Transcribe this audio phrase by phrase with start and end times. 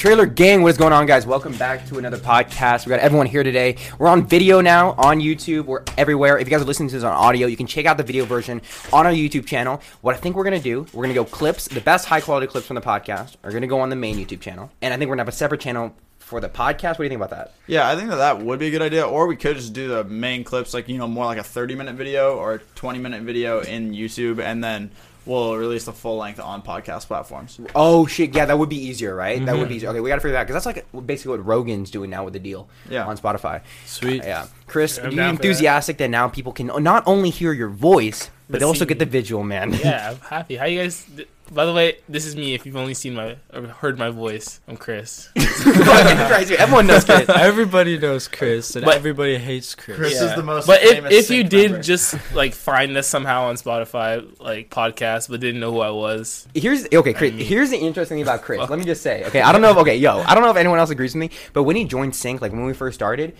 [0.00, 1.26] Trailer Gang, what is going on, guys?
[1.26, 2.86] Welcome back to another podcast.
[2.86, 3.76] We got everyone here today.
[3.98, 5.66] We're on video now on YouTube.
[5.66, 6.38] We're everywhere.
[6.38, 8.24] If you guys are listening to this on audio, you can check out the video
[8.24, 8.62] version
[8.94, 9.82] on our YouTube channel.
[10.00, 12.66] What I think we're gonna do, we're gonna go clips, the best high quality clips
[12.66, 15.16] from the podcast are gonna go on the main YouTube channel, and I think we're
[15.16, 16.92] gonna have a separate channel for the podcast.
[16.92, 17.52] What do you think about that?
[17.66, 19.06] Yeah, I think that that would be a good idea.
[19.06, 21.96] Or we could just do the main clips, like you know, more like a thirty-minute
[21.96, 24.92] video or a twenty-minute video in YouTube, and then
[25.26, 27.60] we'll release the full length on podcast platforms.
[27.74, 29.44] Oh shit, yeah, that would be easier, right?
[29.44, 29.76] That would be mm-hmm.
[29.76, 29.88] easier.
[29.90, 32.40] Okay, we gotta figure that because that's like basically what Rogan's doing now with the
[32.40, 33.06] deal Yeah.
[33.06, 33.62] on Spotify.
[33.86, 34.22] Sweet.
[34.24, 35.48] Yeah, Chris, I'm are you down for that.
[35.48, 36.08] enthusiastic that.
[36.10, 39.06] now people can not only hear your voice, but, But they also see get the
[39.06, 39.12] me.
[39.12, 39.72] visual, man.
[39.74, 40.56] yeah, I'm happy.
[40.56, 41.06] How you guys?
[41.52, 42.54] By the way, this is me.
[42.54, 45.28] If you've only seen my or heard my voice, I'm Chris.
[45.36, 47.28] Fucking Everyone knows Chris.
[47.28, 49.96] Everybody knows Chris, and But- everybght hates Chris.
[49.96, 51.82] Chris is the most But if famous if you sync did member.
[51.84, 56.46] just like find us somehow on Spotify, like podcast, but didn't know who I was,
[56.54, 57.32] Here's okay, Chris.
[57.32, 58.68] I mean- here's the interesting thing about Chris.
[58.70, 60.56] Let me just say, okay, I don't know if okay, yo, I don't know if
[60.56, 63.34] anyone else agrees with me, but when he joined Sync, like when we first started,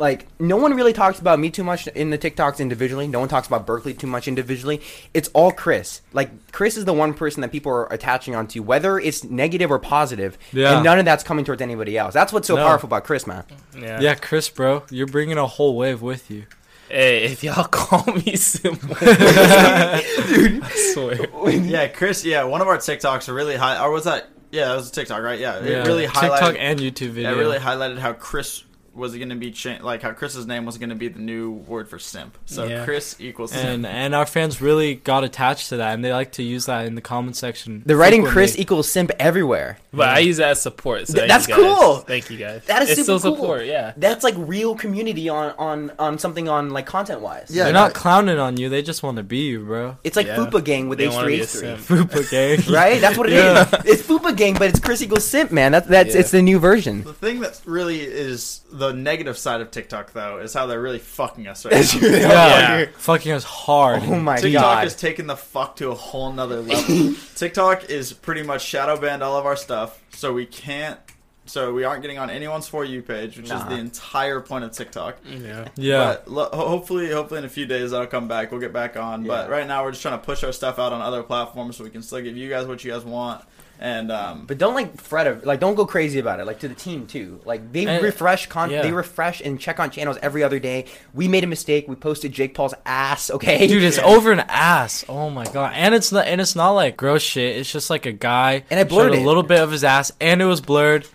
[0.00, 3.06] like no one really talks about me too much in the TikToks individually.
[3.06, 4.80] No one talks about Berkeley too much individually.
[5.14, 6.00] It's all Chris.
[6.12, 9.78] Like Chris is the one person that people are attaching onto, whether it's negative or
[9.78, 10.74] positive, Yeah.
[10.76, 12.14] and none of that's coming towards anybody else.
[12.14, 12.66] That's what's so No.
[12.66, 13.44] powerful about Chris, man.
[13.78, 14.00] yeah.
[14.00, 16.46] Yeah, Chris, bro, you're bringing a whole wave with you.
[16.88, 21.50] Hey, if y'all call me simple, Dude, I swear.
[21.50, 23.80] yeah, Chris, yeah, one of our TikToks are really high.
[23.84, 24.28] Or was that?
[24.50, 25.38] Yeah, that was a TikTok, right?
[25.38, 26.56] Yeah, Yeah, it really TikTok highlighted.
[26.58, 27.32] and YouTube yeah, video.
[27.32, 28.64] it really highlighted how Chris
[29.00, 31.18] was it going to be cha- like how Chris's name was going to be the
[31.18, 32.38] new word for simp.
[32.46, 32.84] So Yeah.
[32.84, 33.64] Chris equals simp.
[33.64, 36.86] and and our fans really got attached to that, and they like to use that
[36.86, 37.82] in the comment section.
[37.86, 38.32] they're writing frequently.
[38.46, 39.78] Chris equals simp everywhere.
[39.92, 41.08] But I use that as support.
[41.08, 41.78] So Th- thank that's you guys.
[41.78, 41.96] cool.
[41.98, 42.62] Thank you guys.
[42.66, 43.42] That is it's super still cool.
[43.42, 43.66] support.
[43.66, 43.92] Yeah.
[43.96, 47.48] That's like real community on on on something on like content wise.
[47.50, 49.96] Yeah, They're not clowning on you; they just want to be you, bro.
[50.04, 50.36] It's like Yeah.
[50.36, 51.46] Fupa Gang with They wanna be a H3H3.
[51.46, 51.80] simp.
[52.10, 53.00] Fupa gang, Right?
[53.00, 53.42] That's what it is.
[53.42, 53.82] Yeah.
[53.84, 55.72] It's Fupa Gang, but it's Chris equals simp, man.
[55.72, 56.20] That's that's Yeah.
[56.20, 57.02] it's the new version.
[57.02, 60.98] The thing that really is the negative side of TikTok, though, is how they're really
[60.98, 62.08] fucking us right now.
[62.08, 62.86] Yeah, Yeah.
[62.96, 64.02] fucking us hard.
[64.04, 64.86] Oh my TikTok god.
[64.86, 67.14] is taking the fuck to a whole nother level.
[67.36, 70.98] TikTok is pretty much shadow banned all of our stuff, so we can't.
[71.46, 74.70] So we aren't getting on anyone's for you page, which is the entire point of
[74.70, 75.16] TikTok.
[75.24, 75.66] Yeah.
[75.74, 78.52] Yeah, But lo- hopefully, hopefully in a few days that'll come back.
[78.52, 79.24] We'll get back on.
[79.24, 81.82] But right now we're just trying to push our stuff out on other platforms so
[81.82, 83.42] we can still give you guys what you guys want.
[83.82, 86.44] And um, But don't like fret of like don't go crazy about it.
[86.44, 87.40] Like to the team too.
[87.46, 88.82] Like they And- refresh con yeah.
[88.82, 90.84] they refresh and check on channels every other day.
[91.14, 91.88] We made a mistake.
[91.88, 93.30] We posted Jake Paul's ass.
[93.30, 95.06] Okay, dude, it's over an ass.
[95.08, 97.56] Oh my god, and it's not, and it's not like gross shit.
[97.56, 100.42] It's just like a guy And I blurred a little bit of his ass, and
[100.42, 101.06] it was blurred,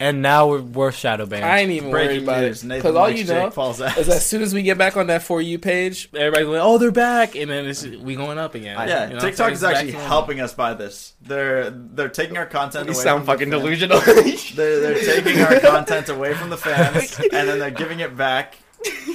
[0.00, 1.44] and now we're, we're shadow banned.
[1.44, 3.98] I ain't even worried breaking about news: it because all you know Paul's ass.
[3.98, 6.78] is as soon as we get back on that for you page, everybody's going, "Oh,
[6.78, 8.76] they're back," and then it's, we going up again.
[8.88, 10.08] Yeah, You know, TikTok is actually to normal.
[10.08, 11.12] helping us by this.
[11.20, 12.86] They're they're taking our content.
[12.86, 14.00] We away sound from fucking the delusional.
[14.50, 18.56] They're, they're taking our content away from the fans, and then they're giving it back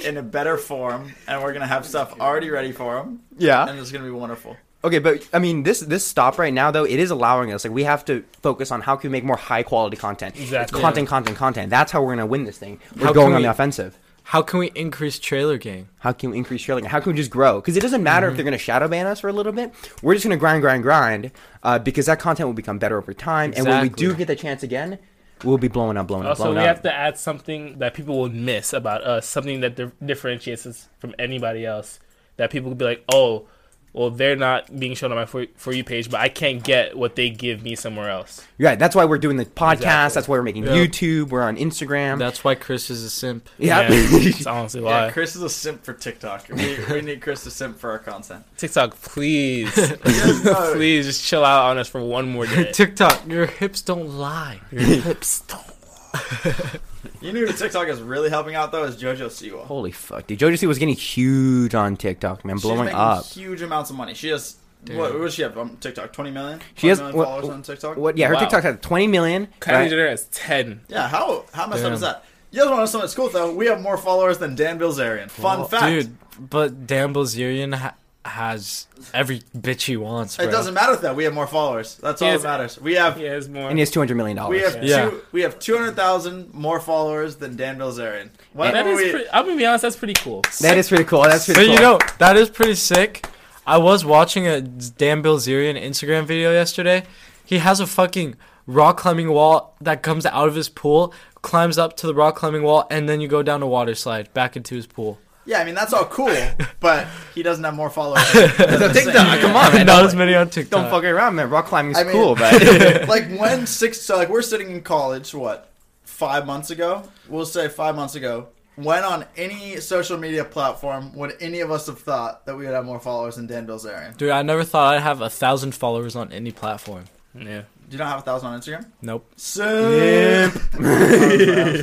[0.04, 3.68] in a better form, and we're gonna have stuff already ready for them, yeah.
[3.68, 4.56] and it's gonna be wonderful.
[4.86, 7.72] Okay, but I mean, this this stop right now though, it is allowing us like
[7.74, 10.36] we have to focus on how can we make more high quality content.
[10.38, 10.78] Exactly.
[10.78, 11.70] It's content, content, content.
[11.70, 12.78] That's how we're gonna win this thing.
[12.96, 13.98] We're How going can on we- the offensive.
[14.30, 15.88] How can we increase trailer game?
[16.00, 17.60] How can we increase trailer Like, how can we just grow?
[17.60, 19.72] Because it doesn't matter if they're gonna shadow ban us for a little bit.
[20.02, 21.30] We're just gonna grind, grind, grind,
[21.62, 23.50] uh, because that content will become better over time.
[23.50, 23.70] Exactly.
[23.72, 24.98] And when we do get the chance again,
[25.44, 26.54] we'll be blowing up, blowing up, blowing up.
[26.56, 26.74] Also, we up.
[26.76, 30.88] have to add something that people will miss about us, something that dif- differentiates us
[30.98, 31.98] from anybody else.
[32.36, 33.46] That people could be like, "Oh,
[33.96, 36.96] well, they're not being shown on my for, for you page, but I can't get
[36.96, 38.78] what they give me somewhere else." Right.
[38.78, 39.72] That's why we're doing the podcast.
[39.72, 40.14] Exactly.
[40.14, 40.72] That's why we're making Yeah.
[40.72, 41.28] YouTube.
[41.30, 42.18] We're on Instagram.
[42.18, 43.48] That's why Chris is a simp.
[43.58, 43.88] yeah.
[43.88, 45.06] That's honestly why.
[45.06, 46.48] Yeah, Chris is a simp for TikTok.
[46.50, 48.44] We, we need Chris to simp for our content.
[48.56, 52.70] TikTok, please, please, just chill out on us for one more day.
[52.72, 54.60] TikTok, your hips don't lie.
[54.70, 56.80] Your hips don't.
[57.20, 59.64] You knew who TikTok is really helping out though is JoJo Siwa.
[59.64, 60.38] Holy fuck, dude!
[60.38, 63.24] Jojo Siwa's getting huge on TikTok, man, blowing making up.
[63.26, 64.14] huge amounts of money.
[64.14, 64.56] She has
[64.88, 66.12] what, what does she have on TikTok?
[66.12, 66.60] Twenty million.
[66.76, 67.96] She has 20 million what- followers on TikTok.
[67.96, 68.16] What?
[68.16, 68.40] Yeah, her Wow.
[68.40, 69.48] TikTok has 20 million.
[69.60, 69.90] Kylie right?
[69.90, 70.80] Jenner has ten.
[70.88, 71.92] Yeah, how how messed up Damn.
[71.94, 72.24] is that?
[72.52, 73.52] You guys want to know something that's cool though?
[73.52, 75.28] We have more followers than Dan Bilzerian.
[75.30, 75.86] Fun Well, fact.
[75.86, 76.16] dude.
[76.50, 77.94] But Dan Bilzerian ha-
[78.26, 80.36] has every bitch he wants.
[80.36, 80.46] Bro.
[80.46, 81.14] It doesn't matter though.
[81.14, 81.96] We have more followers.
[82.02, 82.42] That's all Yes.
[82.42, 82.80] that matters.
[82.80, 83.68] We have He has more.
[83.68, 84.50] And he has 200 million dollars.
[84.50, 85.10] we have Yeah.
[85.10, 88.30] two we have two hundred thousand more followers than Dan Bilzerian.
[88.52, 89.10] Why that we?
[89.10, 89.82] pretty, I'm gonna be honest.
[89.82, 90.42] That's pretty cool.
[90.60, 91.22] That is pretty cool.
[91.22, 91.74] That's pretty So cool.
[91.74, 93.26] you know that is pretty sick.
[93.66, 97.02] I was watching a Dan Bilzerian Instagram video yesterday.
[97.44, 98.36] He has a fucking
[98.66, 101.12] rock climbing wall that comes out of his pool,
[101.42, 104.32] climbs up to the rock climbing wall, and then you go down a water slide
[104.34, 105.18] back into his pool.
[105.46, 106.36] Yeah, I mean that's all cool,
[106.80, 108.22] but he doesn't have more followers.
[108.32, 109.86] The TikTok, come on, man.
[109.86, 110.80] Not Don't, as many on TikTok.
[110.82, 111.48] don't fuck around, man.
[111.50, 115.32] Rock climbing's I mean- cool, but like when six, so like we're sitting in college,
[115.34, 115.70] what,
[116.04, 117.04] five months ago?
[117.28, 118.48] We'll say five months ago.
[118.74, 122.74] When on any social media platform would any of us have thought that we would
[122.74, 124.14] have more followers than Dan Bilzerian?
[124.18, 127.04] Dude, I never thought I'd have a thousand followers on any platform.
[127.34, 127.62] Yeah.
[127.88, 128.86] Do you not have a thousand on Instagram?
[129.00, 129.30] Nope.
[129.36, 130.54] Simp.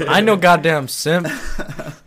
[0.10, 1.28] I know goddamn simp.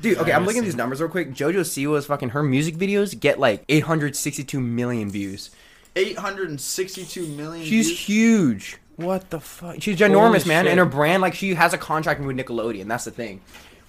[0.00, 1.32] Dude, okay, I'm looking at these numbers real quick.
[1.32, 5.50] JoJo Siwa's fucking her music videos get like 862 million views.
[5.94, 7.64] 862 million.
[7.66, 8.00] She's views.
[8.00, 8.78] huge.
[8.96, 9.76] What the fuck?
[9.80, 10.64] She's ginormous, Holy man.
[10.64, 10.70] shit.
[10.72, 12.86] And her brand, like, she has a contract with Nickelodeon.
[12.88, 13.40] That's the thing.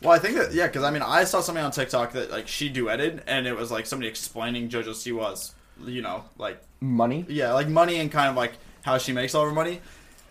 [0.01, 2.47] Well, I think that yeah, because I mean, I saw something on TikTok that like
[2.47, 5.55] she duetted, and it was like somebody explaining JoJo Siwa's,
[5.85, 7.25] you know, like Money.
[7.29, 9.81] yeah, like money and kind of like how she makes all her money,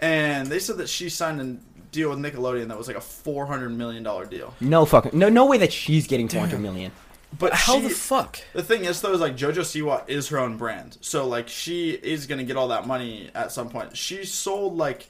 [0.01, 3.47] and they said that she signed a deal with Nickelodeon that was like a four
[3.47, 4.55] hundred million dollar deal.
[4.61, 6.93] No fucking no no way that she's getting 400 million.
[7.39, 8.39] But How she, the fuck?
[8.53, 11.91] the thing is though is like JoJo Siwa is her own brand, so like she
[11.91, 13.97] is gonna get all that money at some point.
[13.97, 15.09] She sold like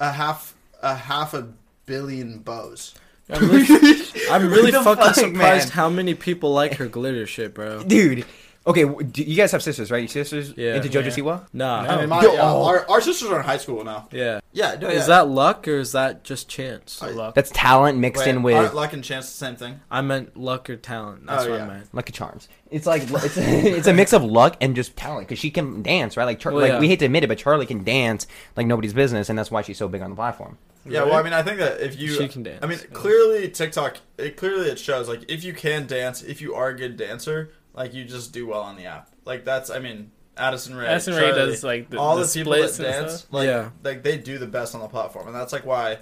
[0.00, 1.52] a half a half a
[1.84, 2.94] billion bows.
[3.28, 5.76] I'm really, I'm really fucking fuck, surprised man?
[5.76, 7.82] how many people like her glitter shit, bro.
[7.82, 8.24] Dude.
[8.66, 9.98] Okay, do you guys have sisters, right?
[9.98, 10.74] Your sisters Yeah.
[10.74, 11.10] into JoJo Yeah.
[11.10, 11.46] Siwa?
[11.52, 11.80] Nah.
[11.82, 12.64] I mean, my, Yo, yeah, oh.
[12.64, 14.08] our, our sisters are in high school now.
[14.10, 14.40] Yeah.
[14.52, 15.06] Yeah, no, Is yeah.
[15.06, 17.00] that luck or is that just chance?
[17.00, 17.34] I- Luck.
[17.36, 19.80] That's talent mixed Wait, in with aren't luck and chance the same thing?
[19.90, 21.26] I meant luck or talent.
[21.26, 21.64] That's Oh, what yeah.
[21.64, 21.94] I meant.
[21.94, 22.48] Lucky Charms.
[22.70, 26.16] It's like it's it's a mix of luck and just talent because she can dance,
[26.16, 26.24] right?
[26.24, 26.80] Like, Char- Well, like yeah.
[26.80, 28.26] we hate to admit it, but Charlie can dance
[28.56, 30.58] like nobody's business, and that's why she's so big on the platform.
[30.88, 32.86] Yeah, well, I mean, I think that if you, She can dance, I mean, yeah.
[32.92, 36.76] clearly TikTok, it clearly it shows like if you can dance, if you are a
[36.76, 39.10] good dancer, like you just do well on the app.
[39.24, 42.32] Like that's, I mean, Addison Rae, Addison Rae Charlie, does like the, all the, the,
[42.32, 43.32] people that splits and dance, stuff.
[43.32, 43.70] like, Yeah.
[43.84, 45.98] like they do the best on the platform, and that's like why.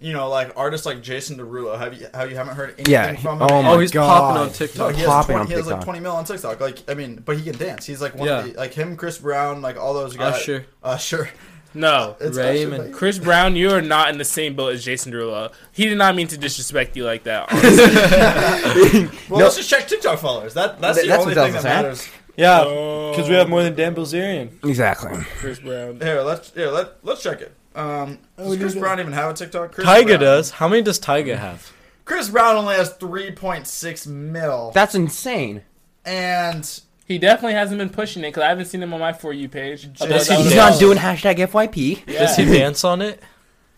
[0.00, 1.76] You know, like artists like Jason Derulo.
[1.76, 3.16] Have you how you haven't heard anything Yeah.
[3.16, 3.48] from him?
[3.50, 4.36] Oh my Oh, he's popping God.
[4.36, 4.94] on No, TikTok.
[4.94, 6.60] he has, Popping 20, on he has like 20 mil on TikTok.
[6.60, 7.84] Like, I mean, but he can dance.
[7.84, 8.38] He's like one Yeah.
[8.38, 10.34] of the, like him, Chris Brown, like all those uh, guys.
[10.36, 10.66] Usher.
[10.84, 11.24] Usher.
[11.24, 11.26] Uh,
[11.74, 12.16] No.
[12.20, 12.90] It's Ray Usher.
[12.90, 15.52] Chris Brown, you are not in the same boat as Jason Derulo.
[15.72, 17.48] He did not mean to disrespect you like that.
[19.28, 19.44] Well, No.
[19.44, 20.54] let's just check TikTok followers.
[20.54, 21.82] That that's Th- the that's only thing Delta's that saying.
[21.82, 22.08] matters.
[22.36, 23.10] Yeah, Oh.
[23.12, 24.50] because we have more than Dan Bilzerian.
[24.64, 25.10] Exactly.
[25.38, 26.00] Chris Brown.
[26.00, 27.52] Here, let's here let let's check it.
[27.74, 29.72] Um, does Chris Brown even have a TikTok?
[29.72, 30.20] Chris Tyga Brown.
[30.20, 30.50] does.
[30.52, 31.70] How many does Tyga have?
[32.04, 35.62] Chris Brown only has 3.6 mil, That's insane.
[36.06, 39.32] and He definitely hasn't been pushing it because I haven't seen him on my For
[39.32, 39.88] You page.
[40.00, 40.74] I Does he He's dance?
[40.74, 42.02] not doing hashtag FYP.
[42.06, 42.18] Yeah.
[42.20, 43.22] Does he dance on it?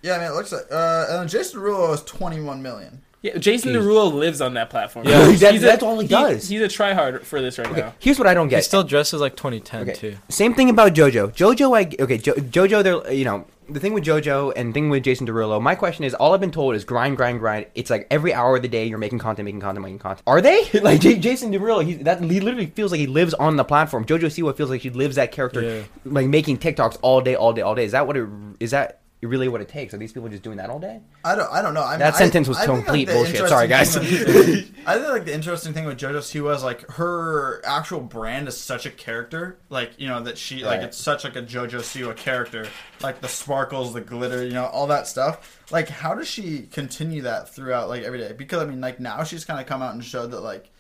[0.03, 3.03] yeah, I mean, it looks like uh, and then Jason Derulo has 21 million.
[3.23, 3.83] Yeah, Jason Jeez.
[3.83, 5.07] Derulo lives on that platform.
[5.07, 5.19] Yeah.
[5.33, 6.49] That- He's a- that's all he does.
[6.49, 7.95] He's a tryhard for this right Okay, now.
[7.99, 8.57] here's what I don't get.
[8.57, 9.93] He still dresses like 2010 Okay.
[9.93, 10.17] too.
[10.31, 11.33] Same thing about JoJo.
[11.35, 12.17] JoJo, I okay.
[12.19, 15.61] Jo- JoJo, they're you know the thing with JoJo and thing with Jason Derulo.
[15.63, 17.67] My question is, all I've been told is grind, grind, grind.
[17.77, 20.23] It's like every hour of the day you're making content, making content, making content.
[20.27, 21.85] Are they like J- Jason Derulo?
[21.85, 24.07] He that he literally feels like he lives on the platform.
[24.07, 25.83] JoJo Siwa feels like she lives that character, Yeah.
[26.07, 27.85] like making TikToks all day, all day, all day.
[27.85, 28.27] Is that what it
[28.61, 28.71] is?
[28.71, 29.93] That really what it takes?
[29.93, 31.01] Are these people just doing that all day?
[31.25, 31.85] I don't, I don't know.
[31.85, 33.49] I mean, That I- sentence was I think, like, complete bullshit.
[33.49, 33.95] Sorry, guys.
[33.95, 34.05] with-
[34.87, 38.57] I think like the interesting thing with JoJo Siwa is like her actual brand is
[38.57, 42.17] such a character, like you know that she like it's such like a JoJo Siwa
[42.17, 42.67] character,
[43.03, 45.61] like the sparkles, the glitter, you know, all that stuff.
[45.71, 48.33] Like, how does she continue that throughout like every day?
[48.33, 50.71] Because I mean, like now she's kind of come out and showed that like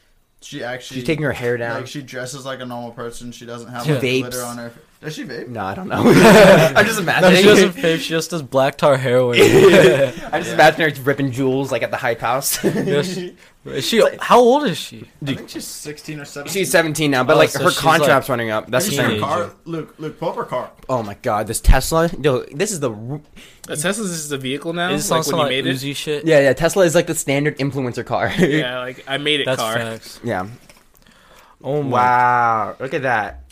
[0.41, 1.77] she actually She's taking her hair down.
[1.77, 3.33] Like she dresses like a normal person.
[3.33, 4.73] She doesn't have like, glitter on her.
[5.01, 5.49] Does she vape?
[5.49, 5.97] no, I don't know.
[5.97, 7.37] I'm just No, imagining.
[7.39, 7.99] she doesn't vape.
[8.01, 9.39] She just does black tar heroin.
[9.41, 10.55] I'm just Yeah.
[10.55, 12.63] imagining her ripping Juuls like at the hype house.
[12.65, 14.03] Yeah, she- is she?
[14.21, 15.07] How old is she?
[15.23, 16.53] I think she's sixteen or seventeen.
[16.63, 18.71] She's 17 now, but Oh, like so her she's, contract's running up.
[18.71, 19.11] That's the you thing.
[19.11, 19.45] seen her Teenager.
[19.49, 19.57] car?
[19.67, 20.71] Luke, Luke, pull up her car.
[20.89, 22.11] Oh my god, this Tesla.
[22.23, 24.91] Yo, this is the r- uh, A Tesla's just a vehicle now.
[24.91, 25.95] Is this like on some when like you made it.
[25.95, 26.25] Shit?
[26.27, 26.53] yeah yeah.
[26.55, 28.33] Tesla is like the standard influencer car.
[28.39, 29.75] Yeah, like I made it That's car.
[29.75, 30.21] facts.
[30.25, 30.47] yeah.
[31.63, 31.91] Oh my.
[31.91, 33.45] Wow, look at that.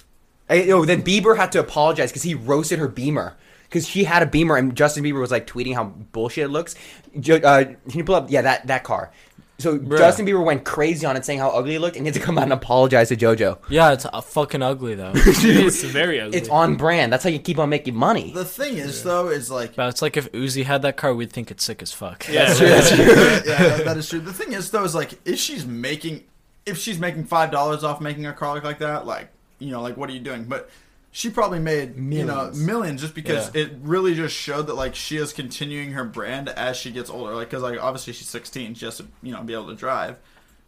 [0.49, 4.23] Hey, yo, then Bieber had to apologize because he roasted her Beamer because she had
[4.23, 6.75] a Beamer and Justin Bieber was like tweeting how bullshit it looks.
[7.15, 8.31] Uh, can you pull up?
[8.31, 9.13] Yeah, that that car.
[9.61, 9.99] So Bruh.
[9.99, 12.25] Justin Bieber went crazy on it, saying how ugly it looked, and he had to
[12.25, 13.59] come out and apologize to JoJo.
[13.69, 15.11] Yeah, it's uh, fucking ugly though.
[15.17, 16.39] it's very ugly.
[16.39, 17.13] It's on brand.
[17.13, 18.33] That's how you keep on making money.
[18.33, 21.33] The thing is, though, is like but it's like if Uzi had that car, we'd
[21.33, 22.29] think it's sick as fuck.
[22.29, 22.69] yeah, That's true.
[22.69, 23.05] That's true.
[23.05, 24.21] yeah, that- that is true.
[24.21, 26.23] The thing is, though, is like if she's making,
[26.65, 29.29] if she's making five dollars off making a car look like that, like
[29.59, 30.45] you know, like what are you doing?
[30.45, 30.71] But
[31.11, 32.61] she probably made you know Millions.
[32.61, 33.63] millions just because Yeah.
[33.63, 37.35] it really just showed that like she is continuing her brand as she gets older.
[37.35, 40.17] Like because like obviously she's 16, she has to you know be able to drive.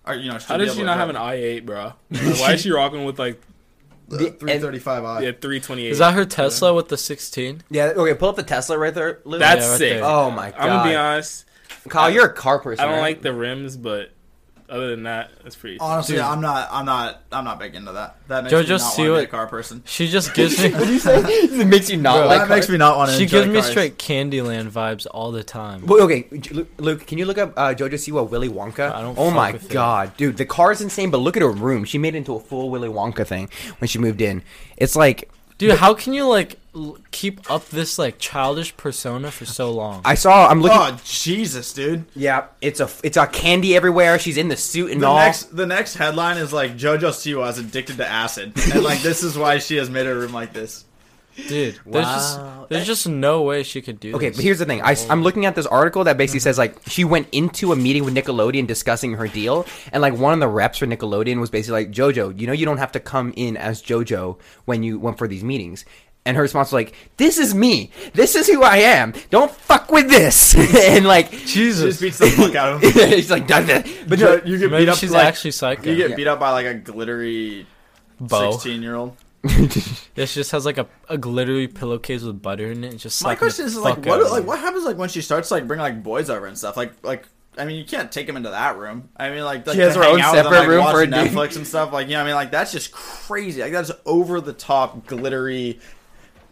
[0.07, 1.93] Or you know, How does she not have an i8, bro?
[2.11, 3.41] Like, why is she rocking with like
[4.09, 5.23] the The- 335i?
[5.23, 5.91] yeah 328?
[5.91, 7.63] Is that her Tesla with the 16?
[7.71, 7.93] Yeah.
[7.97, 9.21] Okay, pull up the Tesla right there.
[9.25, 9.41] Luke.
[9.41, 9.93] That's Yeah, right sick.
[9.99, 10.05] there.
[10.05, 10.59] Oh my god.
[10.61, 11.45] I'm gonna be honest.
[11.89, 12.83] Kyle, you're a car person.
[12.83, 13.03] I don't right?
[13.03, 14.11] like the rims, but
[14.71, 15.79] Other than that, it's pretty.
[15.81, 16.25] Honestly, Dude.
[16.25, 16.69] I'm not.
[16.71, 17.23] I'm not.
[17.33, 18.17] I'm not big into that.
[18.29, 19.83] That makes Jojo me not want to be Siwa- a car person.
[19.85, 20.71] She just gives me.
[20.73, 21.19] What do you say?
[21.25, 22.39] it makes you not Bro, like.
[22.43, 23.17] that makes me not want to.
[23.17, 25.85] she enjoy gives me straight Candyland vibes all the time.
[25.87, 28.93] Well, okay, J- Luke, can you look up uh, JoJo Siwa Willy Wonka?
[28.93, 29.73] I don't oh fuck my with it.
[29.73, 31.11] god, dude, the car's insane.
[31.11, 33.49] But look at her room; she made it into a full Willy Wonka thing
[33.79, 34.43] when she moved in.
[34.77, 35.29] It's like
[35.61, 40.01] Dude, how can you like l- keep up this like childish persona for so long?
[40.05, 40.49] I saw.
[40.49, 40.79] I'm looking.
[40.79, 42.05] Oh Jesus, dude!
[42.17, 44.19] yeah, it's a it's a candy everywhere.
[44.19, 45.17] She's in the suit and The all.
[45.19, 49.23] next, the next headline is like JoJo Siwa is addicted to acid, and like this
[49.23, 50.85] is why she has made her room like this.
[51.49, 54.37] Dude, there's just there's just no way she could do Okay, this.
[54.37, 54.81] but here's the thing.
[54.83, 56.19] I, am looking at this article that Mm-hmm.
[56.19, 60.15] basically says like she went into a meeting with Nickelodeon discussing her deal, and like
[60.15, 62.93] one of the reps for Nickelodeon was basically like, "JoJo, you know you don't have
[62.93, 65.85] to come in as JoJo when you went for these meetings."
[66.27, 67.91] And her response was like, "This is me.
[68.13, 69.15] This is who I am.
[69.31, 72.01] Don't fuck with this." and like, She just Jesus.
[72.01, 72.93] beats the fuck out of him.
[73.11, 75.53] she's like, "Done that." But But no, you get Maybe beat up she's like, actually
[75.53, 75.89] psycho.
[75.91, 76.17] you get Yeah.
[76.17, 77.67] beat up by like a glittery
[78.21, 78.59] Bow.
[79.49, 80.09] Sixteen year old.
[80.17, 82.91] Yeah, she just has like a, a glittery pillowcase with butter in it.
[82.91, 85.67] and Just My question is like what like what happens like when she starts like
[85.67, 87.27] bringing like boys over and stuff like like.
[87.59, 89.09] I mean, you can't take him into that room.
[89.17, 91.03] I mean, like, like She has her own out with separate like, room watch for
[91.03, 91.33] a date.
[91.33, 91.93] Netflix and stuff.
[91.93, 93.61] Like, you know, what I mean, like that's just crazy.
[93.61, 95.81] Like that's over the top, glittery.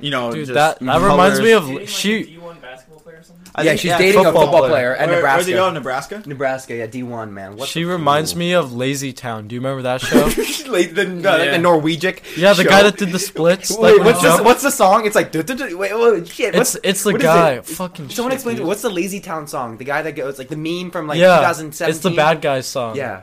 [0.00, 1.82] You know, Dude, just that that reminds me colors.
[1.82, 2.38] of she.
[2.38, 3.44] D1 basketball player or something?
[3.54, 4.96] I yeah, think- she's dating a football football player, player.
[4.96, 5.36] at Where, Nebraska.
[5.38, 5.70] Where's he go?
[5.72, 6.22] Nebraska.
[6.26, 7.56] Nebraska, yeah, D1 man.
[7.56, 8.38] What She reminds fool?
[8.38, 9.48] me of Lazy Town.
[9.48, 10.20] Do you remember that show?
[10.70, 11.50] like the, no, like Yeah.
[11.52, 12.14] the Norwegian.
[12.36, 12.68] yeah, the show.
[12.68, 13.76] guy that did the splits.
[13.76, 15.04] Wait, like, what's he the, what's the song?
[15.06, 16.54] It's like, duh, duh, duh, wait, wait, shit.
[16.54, 17.50] What's, It's it's the what is guy.
[17.54, 17.66] it?
[17.66, 18.10] Fucking.
[18.10, 18.64] Someone shit, explain to dude.
[18.66, 18.68] me.
[18.68, 19.78] What's the Lazy Town song?
[19.78, 21.90] The guy that goes like the meme from like yeah, 2017.
[21.92, 22.94] it's the bad guys song.
[22.94, 23.22] Yeah.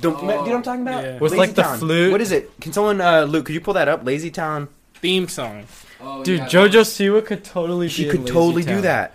[0.00, 1.04] Don't, do you know what I'm talking about?
[1.04, 1.18] Yeah.
[1.18, 2.10] With, Lazy like, the flute.
[2.10, 2.58] What is it?
[2.60, 3.44] Can someone, uh, Luke?
[3.46, 4.04] Could you pull that up?
[4.04, 4.68] Lazy Town.
[4.94, 5.64] Theme song.
[6.24, 7.88] Dude, JoJo Siwa could totally.
[7.88, 8.82] She be could in Lazy totally do Town.
[8.82, 9.14] that.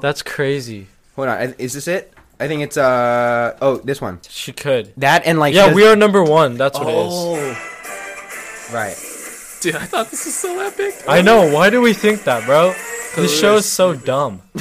[0.00, 0.86] That's crazy.
[1.14, 1.54] Hold on.
[1.58, 2.12] Is this it?
[2.38, 4.20] I think it's uh oh this one.
[4.28, 4.92] She could.
[4.98, 6.56] That and like Yeah, we are number one.
[6.56, 7.36] That's what it Oh.
[8.72, 8.96] Right.
[9.60, 10.94] Dude, I thought this was so epic.
[11.08, 11.50] I know.
[11.52, 12.74] Why do we think that, bro?
[13.16, 14.42] This show is so dumb.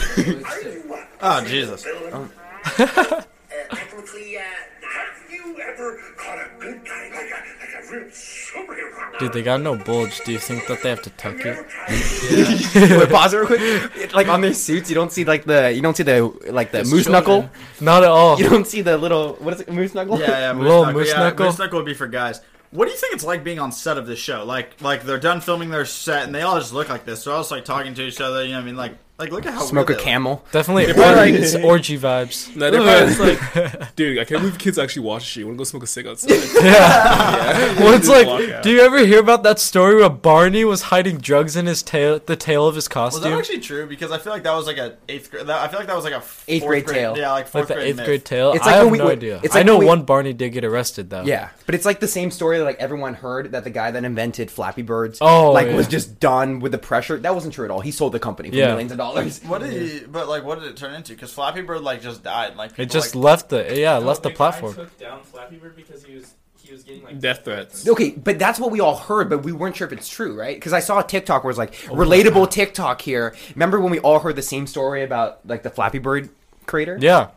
[1.27, 1.81] Oh Jesus!
[2.77, 7.54] technically, uh, have you ever caught a good guy like a,
[7.91, 9.19] like a real superhero?
[9.19, 10.19] Dude, they got no bulge.
[10.25, 11.57] Do you think that they have to tuck it?
[12.99, 13.59] Wait, pause real quick.
[13.61, 16.71] It- Like on their suits, you don't see like the you don't see the like
[16.71, 17.23] the It's moose children.
[17.43, 17.49] knuckle.
[17.81, 18.39] Not at all.
[18.39, 20.19] You don't see the little what is it moose knuckle?
[20.19, 20.99] Yeah, yeah, moose Little knuckle.
[20.99, 21.45] moose yeah, knuckle.
[21.47, 22.41] Moose knuckle would be for guys.
[22.71, 24.43] What do you think it's like being on set of this show?
[24.43, 27.23] Like, like they're done filming their set and they all just look like this.
[27.23, 28.43] They're all just like talking to each other.
[28.43, 28.75] You know what I mean?
[28.75, 30.43] Like, like look at how Smoke a weird they camel.
[30.51, 32.53] Definitely, probably or- it's orgy vibes.
[32.55, 35.41] No, they're probably just like, dude, I can't believe kids actually watch this shit.
[35.41, 36.31] You wanna go smoke a cig outside?
[36.63, 37.79] Yeah.
[37.79, 41.55] well, it's like, do you ever hear about that story where Barney was hiding drugs
[41.55, 43.21] in his tail, the tail of his costume?
[43.23, 43.87] Was that actually true?
[43.87, 45.49] Because I feel like that was like a eighth grade.
[45.49, 47.17] I feel like that was like a Eighth fourth grade tale.
[47.17, 48.05] Yeah, like like fourth the grade eighth myth.
[48.05, 48.51] grade tale.
[48.53, 49.39] It's I like have we- no idea.
[49.43, 51.23] it's I know we- one Barney did get arrested though.
[51.23, 54.03] Yeah, but it's like the same story that like everyone heard that the guy that
[54.03, 55.75] invented Flappy Birds, Oh, like yeah.
[55.75, 57.17] was just done with the pressure.
[57.17, 57.81] That wasn't true at all.
[57.81, 58.67] He sold the company for Yeah.
[58.67, 59.04] millions of dollars.
[59.13, 60.05] What did he?
[60.05, 61.13] But like, what did it turn into?
[61.13, 62.55] Because Flappy Bird like just died.
[62.55, 64.73] Like It just like, left the yeah left the guy platform.
[64.75, 67.87] took down Flappy Bird because he was he was getting like Death threats.
[67.87, 70.55] Okay, but that's what we all heard, but we weren't sure if it's true, right?
[70.55, 73.35] Because I saw a TikTok where it's like Oh relatable TikTok here.
[73.53, 76.29] Remember when we all heard the same story about like the Flappy Bird
[76.65, 76.97] creator?
[76.99, 77.29] Yeah,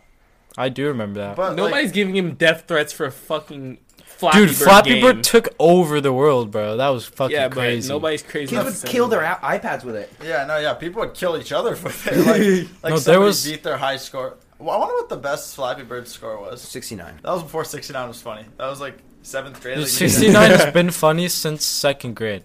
[0.56, 1.36] I do remember that.
[1.36, 3.78] but Nobody's like, giving him death threats for fucking
[4.18, 5.02] Flappy Dude, Bird Flappy game.
[5.02, 6.76] Bird took over the world, bro.
[6.76, 7.88] That was fucking yeah, crazy.
[7.88, 8.54] nobody's crazy.
[8.56, 9.40] Kids enough would kill their that.
[9.42, 10.12] a- iPads with it.
[10.24, 12.16] yeah, no, yeah, people would kill each other for it.
[12.26, 14.36] Like, like No, there somebody was- beat their high score.
[14.58, 16.60] Well, I wonder what the best Flappy Bird score was.
[16.60, 17.20] 69.
[17.22, 18.44] That was before 69 was funny.
[18.56, 19.78] That was like seventh grade.
[19.78, 22.42] Like, 69 has been funny since second grade.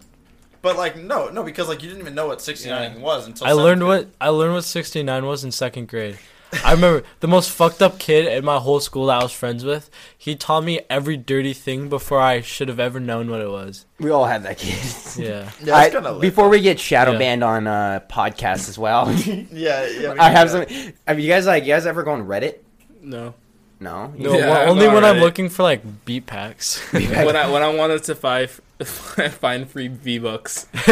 [0.62, 3.00] But like no, no, because like you didn't even know what 69 Yeah.
[3.00, 4.06] was until I learned grade.
[4.06, 6.20] what I learned what 69 was in second grade.
[6.64, 9.64] I remember the most fucked up kid in my whole school that I was friends
[9.64, 9.90] with.
[10.18, 13.86] He taught me every dirty thing before I should have ever known what it was.
[14.00, 14.78] We all had that kid.
[15.18, 15.50] Yeah.
[15.64, 17.18] Yeah, I- it's kinda lit, before we get shadow Yeah.
[17.20, 19.46] banned on uh, podcasts as well, Yeah,
[20.00, 20.14] yeah.
[20.14, 20.94] we I have do some.
[21.08, 22.60] Have you guys like you guys ever go on Reddit?
[23.02, 23.34] No.
[23.80, 24.14] No.
[24.18, 26.80] No, Yeah, well, only when I'm looking for like beat packs.
[26.94, 28.50] when I when I wanted to find
[28.84, 30.68] find free V bucks,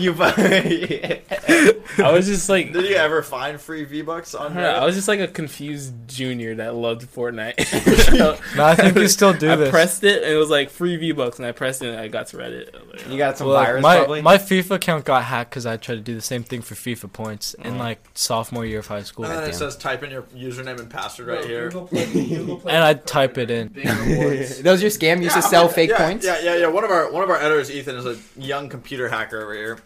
[0.00, 0.12] you.
[0.14, 0.32] buy.
[1.98, 2.72] I was just like.
[2.72, 5.28] Did you ever find free V Bucks on don't know, I was just like a
[5.28, 8.16] confused junior that loved Fortnite.
[8.56, 9.70] no, I think you still do I this.
[9.70, 12.08] pressed it and it was like free V bucks, and I pressed it and I
[12.08, 12.74] got to Reddit.
[12.74, 14.22] I like, you got some Well, virus my probably.
[14.22, 17.12] my FIFA account got hacked because I tried to do the same thing for FIFA
[17.12, 17.78] points in Oh.
[17.78, 20.88] like sophomore year of high school, And then it says type in your username and
[20.88, 21.68] password right here.
[21.70, 23.68] Google Play, Google Play and I'd type it in.
[23.68, 24.62] big rewards.
[24.62, 26.26] Those your scam used to sell I'm- fake yeah, points.
[26.26, 26.66] Yeah, yeah, yeah.
[26.68, 29.78] One of our one of our editors, Ethan, is a young computer hacker over here.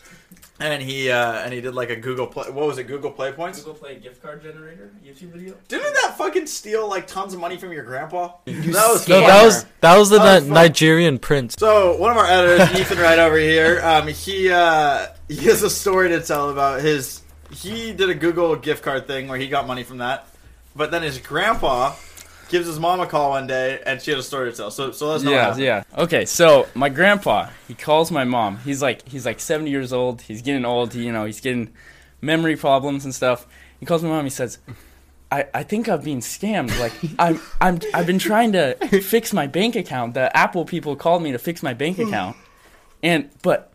[0.61, 2.49] and he uh, and he did like a Google Play.
[2.51, 2.85] What was it?
[2.85, 3.59] Google Play points.
[3.59, 5.55] Google Play gift card generator YouTube video.
[5.69, 8.35] Didn't that fucking steal like tons of money from your grandpa?
[8.45, 9.27] that was No, scammer.
[9.27, 11.57] that was that was the That was Nigerian prince.
[11.59, 15.71] So one of our editors, Ethan, right over here, um, he uh, he has a
[15.71, 17.23] story to tell about his.
[17.51, 20.27] He did a Google gift card thing where he got money from that,
[20.75, 21.95] but then his grandpa
[22.55, 24.71] gives his mom a call one day, and she had a story to tell.
[24.71, 25.33] So so let's know.
[25.33, 25.63] what Yeah, happened.
[25.65, 25.83] yeah.
[26.05, 28.59] Okay, so my grandpa, he calls my mom.
[28.59, 30.23] He's like he's like 70 years old.
[30.23, 30.93] He's getting old.
[30.95, 31.73] He, you know, he's getting
[32.21, 33.47] memory problems and stuff.
[33.81, 34.25] He calls my mom.
[34.25, 34.59] He says,
[35.33, 36.79] "I, I think I've been scammed.
[36.79, 40.15] Like I'm I'm I've been trying to fix my bank account.
[40.15, 42.37] The Apple people called me to fix my bank account,
[43.03, 43.71] and but."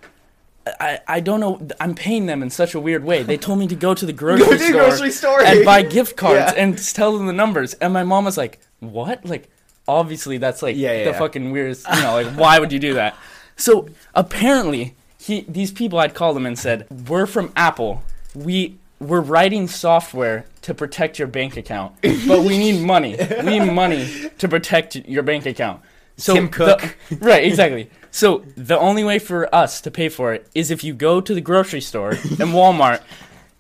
[0.80, 1.68] I, I don't know.
[1.80, 3.24] I'm paying them in such a weird way.
[3.24, 5.42] They told me to go to the grocery, Go to the store, grocery store.
[5.42, 6.62] and buy gift cards Yeah.
[6.64, 7.74] and tell them the numbers.
[7.76, 9.26] And my mom was like, "What?
[9.26, 9.50] Like,
[9.88, 11.18] obviously that's like Yeah, yeah, the yeah.
[11.20, 11.88] fucking weirdest.
[11.94, 13.16] You know, like why would you do that?"
[13.56, 18.04] So apparently, he these people I'd call them and said, "We're from Apple.
[18.34, 23.18] We we're writing software to protect your bank account, but we need money.
[23.44, 25.82] We need money to protect your bank account."
[26.16, 26.96] So Tim Cook.
[27.10, 27.90] the- right, exactly.
[28.12, 31.34] So the only way for us to pay for it is if you go to
[31.34, 32.20] the grocery store and
[32.58, 33.02] Walmart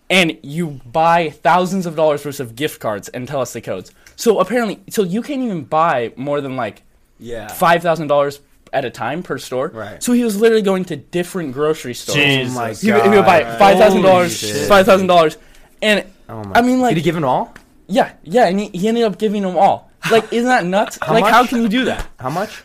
[0.10, 3.92] and you buy thousands of dollars worth of gift cards and tell us the codes.
[4.16, 6.82] So apparently, so you can't even buy more than like
[7.20, 7.48] Yeah.
[7.48, 8.39] five thousand dollars
[8.74, 9.70] at a time per store.
[9.74, 10.01] Right.
[10.04, 12.18] So he was literally going to different grocery stores.
[12.18, 12.56] Jesus.
[12.56, 15.38] Oh my He, would- he would buy five thousand dollars, five thousand dollars,
[15.82, 16.60] and Oh my.
[16.60, 17.54] I mean, like- did he give it all?
[17.88, 19.89] yeah, yeah, and he, he ended up giving them all.
[20.12, 21.00] Like, isn't that nuts?
[21.01, 21.32] How like, much?
[21.34, 22.06] how can you do that?
[22.20, 22.63] How much?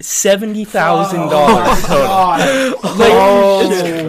[0.00, 2.98] Seventy thousand dollars oh total.
[2.98, 4.01] Like, Oh,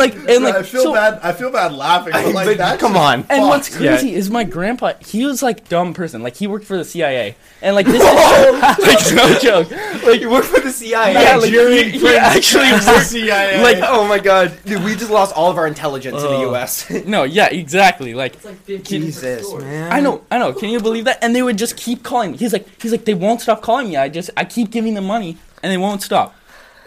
[0.00, 1.20] and like, and like, I feel so- bad.
[1.22, 2.12] I feel bad laughing.
[2.12, 3.20] But like But that's come on.
[3.20, 3.40] And fucked.
[3.48, 3.90] what's Yeah.
[3.96, 4.92] crazy is my grandpa.
[5.00, 6.22] He was like dumb person.
[6.22, 8.02] Like he worked for the CIA, and like this is
[9.12, 9.70] like no joke.
[10.04, 11.12] Like you worked for the CIA.
[11.14, 12.16] yeah, like Nigerian he, he prince.
[12.18, 13.00] actually the.
[13.00, 13.62] CIA.
[13.62, 16.40] like, oh my god, dude, we just lost all of our intelligence in the.
[16.44, 16.90] U.S.
[17.06, 18.12] No, yeah, exactly.
[18.14, 19.92] Like It's like 15 Jesus, man.
[19.92, 20.52] I know, I know.
[20.52, 21.18] Can you believe that?
[21.22, 22.36] And they would just keep calling me.
[22.38, 23.96] He's like, he's like, they won't stop calling me.
[23.96, 26.34] I just, I keep giving them money, and they won't stop.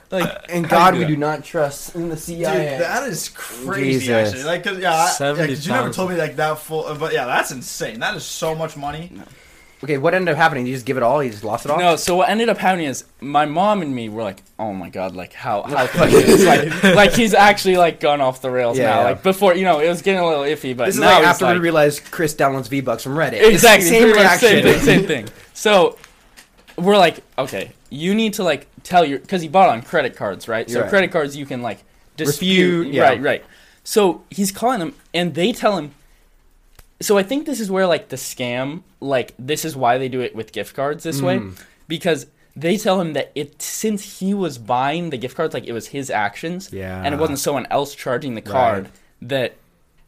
[0.10, 2.78] Like, And God, do we you do do not trust in the Dude, CIA.
[2.80, 4.00] that is crazy.
[4.08, 4.10] Jesus.
[4.34, 6.86] Actually, like, cause yeah, I, yeah, 'cause you never told me like that full.
[6.86, 8.00] uh, But yeah, that's insane.
[8.00, 9.12] That is so much money.
[9.84, 10.64] okay, what ended up happening?
[10.64, 11.22] Did you just give it all?
[11.22, 11.78] You just lost it all?
[11.80, 14.90] No, so what ended up happening is my mom and me were like, "Oh my
[14.90, 18.86] god, like how how fucking like like he's actually like gone off the rails Yeah,
[18.90, 19.06] now." yeah.
[19.10, 21.18] Like before, you know, it was getting a little iffy, but This is now like
[21.20, 23.42] he's after we realized Chris downloads V Bucks from Reddit.
[23.44, 24.64] exactly Same pretty reaction.
[24.64, 25.28] same same thing.
[25.54, 25.98] So
[26.78, 30.48] we're like, okay, you need to like tell your because he bought on credit cards,
[30.48, 30.70] right?
[30.70, 30.90] So right.
[30.90, 31.84] credit cards you can like
[32.16, 33.04] dispute, Refute, yeah.
[33.04, 33.46] right, right.
[33.84, 35.92] So he's calling them, and they tell him.
[37.00, 40.22] So I think this is where like the scam, like this is why they do
[40.22, 41.58] it with gift cards this way, Mm.
[41.88, 45.74] because they tell him that it since he was buying the gift cards, like it
[45.74, 47.02] was his actions, Yeah.
[47.04, 48.90] and it wasn't someone else charging the card
[49.22, 49.54] that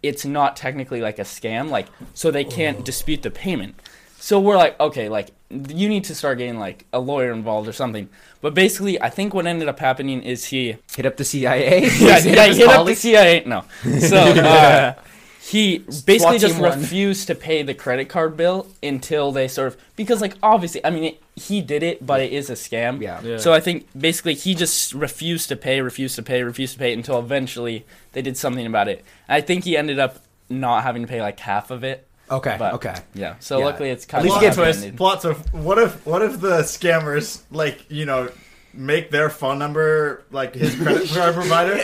[0.01, 3.75] it's not technically like a scam like so they can't dispute the payment
[4.19, 7.73] so we're like okay like you need to start getting like a lawyer involved or
[7.73, 8.07] something
[8.41, 11.81] but basically i think what ended up happening is he Hit up the CIA.
[11.99, 13.63] yeah, Hit yeah, his hit up the cia no
[13.99, 14.93] so uh,
[15.41, 16.79] he basically SWAT just team one.
[16.79, 20.89] refused to pay the credit card bill until they sort of because like obviously i
[20.91, 23.19] mean it, he did it but it is a scam Yeah.
[23.23, 23.37] Yeah.
[23.37, 26.91] so I think basically he just refused to pay, refused to pay, refused to pay
[26.93, 29.05] until eventually they did something about it.
[29.29, 30.17] I think he ended up
[30.49, 32.05] not having to pay like half of it.
[32.31, 32.55] Okay.
[32.59, 32.95] But- okay.
[33.13, 33.35] Yeah.
[33.39, 33.65] So Yeah.
[33.65, 34.83] luckily it's kind At least of you get plot happy twist.
[34.85, 34.97] ending.
[34.97, 35.53] Plot twist.
[35.53, 38.29] What if what if the scammers like you know
[38.73, 41.79] make their phone number like his credit card provider,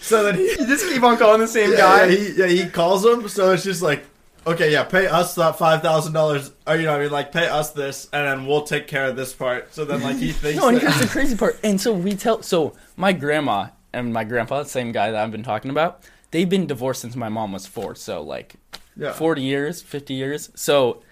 [0.00, 2.04] so that he You just keep on calling the same yeah, guy.
[2.06, 3.28] Yeah, he, yeah, he calls them.
[3.28, 4.04] So it's just like,
[4.46, 7.48] okay, yeah, pay us that five thousand dollars, or you know, I mean, like pay
[7.48, 9.74] us this, and then we'll take care of this part.
[9.74, 10.60] So then, like, he thinks.
[10.60, 11.58] No, and that- here's the crazy part.
[11.64, 15.32] And so we tell so my grandma and my grandpa, the same guy that I've
[15.32, 17.96] been talking about, they've been divorced since my mom was four.
[17.96, 18.54] So like
[18.98, 19.12] yeah.
[19.12, 20.50] 40 years, 50 years.
[20.54, 21.02] So,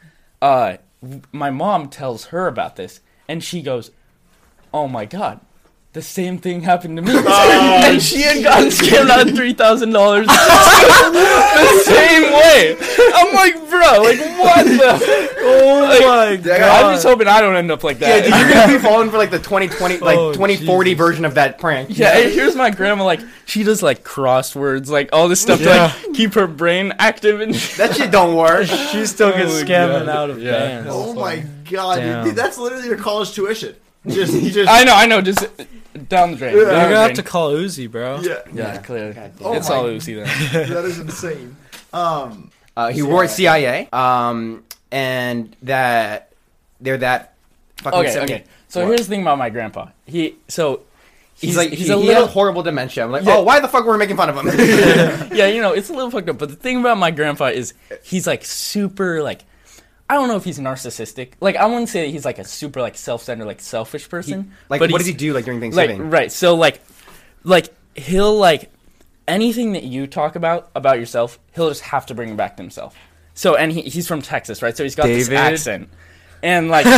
[0.42, 0.76] uh,
[1.32, 3.90] my mom tells her about this, and she goes,
[4.74, 5.40] "Oh my god."
[5.96, 9.54] The same thing happened to me, oh, and she had gotten scammed out of three
[9.54, 12.76] thousand dollars the same way.
[13.14, 15.32] I'm like, bro, like what the?
[15.38, 16.60] Oh my god!
[16.60, 18.08] I'm just hoping I don't end up like that.
[18.08, 18.38] Yeah, that.
[18.38, 20.98] dude, you're gonna be falling for like the 2020, like Oh, 2040 Jesus.
[20.98, 21.96] version of that prank.
[21.96, 23.04] Yeah, and here's my grandma.
[23.04, 25.88] Like she does like crosswords, like all this stuff Yeah.
[25.92, 27.54] to like keep her brain active and.
[27.54, 28.66] that shit don't work.
[28.66, 30.08] She still gets Oh my scamming God.
[30.10, 30.52] out of Yeah.
[30.52, 30.88] bands.
[30.92, 33.74] Oh my god, dude, dude, that's literally your college tuition.
[34.08, 34.70] Just, just.
[34.70, 35.20] I know, I know.
[35.20, 35.46] Just
[36.08, 36.54] down the drain.
[36.56, 36.62] Yeah.
[36.62, 38.20] You're gonna have to call Uzi, bro.
[38.20, 39.14] yeah, Yeah, clearly.
[39.14, 39.46] God damn.
[39.46, 40.26] Oh it's my- all Lucy then.
[40.52, 41.56] that is insane.
[41.92, 46.30] Um, Uh, he worked CIA, um, and that
[46.80, 47.34] they're that
[47.78, 48.44] fucking okay, 70 okay.
[48.68, 48.88] So What?
[48.88, 49.88] here's the thing about my grandpa.
[50.06, 50.82] He so
[51.38, 53.04] He's, He's- like he's he's a a little- little horrible dementia.
[53.04, 53.36] I'm like, Yeah.
[53.36, 54.46] oh, why the fuck were we making fun of him?
[55.36, 56.38] yeah, you know, it's a little fucked up.
[56.38, 59.44] But the thing about my grandpa is he's like super like
[60.08, 61.32] I don't know if he's narcissistic.
[61.40, 64.52] Like I wouldn't say that he's like a super like self-centered, like selfish person.
[64.68, 66.10] like, but what does he do like during Like Thanksgiving?
[66.10, 66.80] right, so like
[67.42, 68.70] like he'll like
[69.26, 72.62] anything that you talk about about yourself, he'll just have to bring it back to
[72.62, 72.96] himself.
[73.34, 74.76] So and he, he's from Texas, right?
[74.76, 75.88] So he's got this accent.
[76.42, 76.84] And like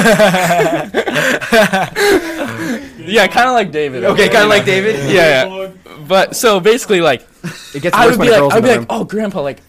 [3.08, 4.04] Yeah, kind of like David.
[4.04, 4.96] Okay, kind of like David.
[5.10, 5.70] Yeah, yeah.
[6.06, 7.26] But so basically like
[7.74, 9.60] It gets I would be like, I'd be like, oh, grandpa, like,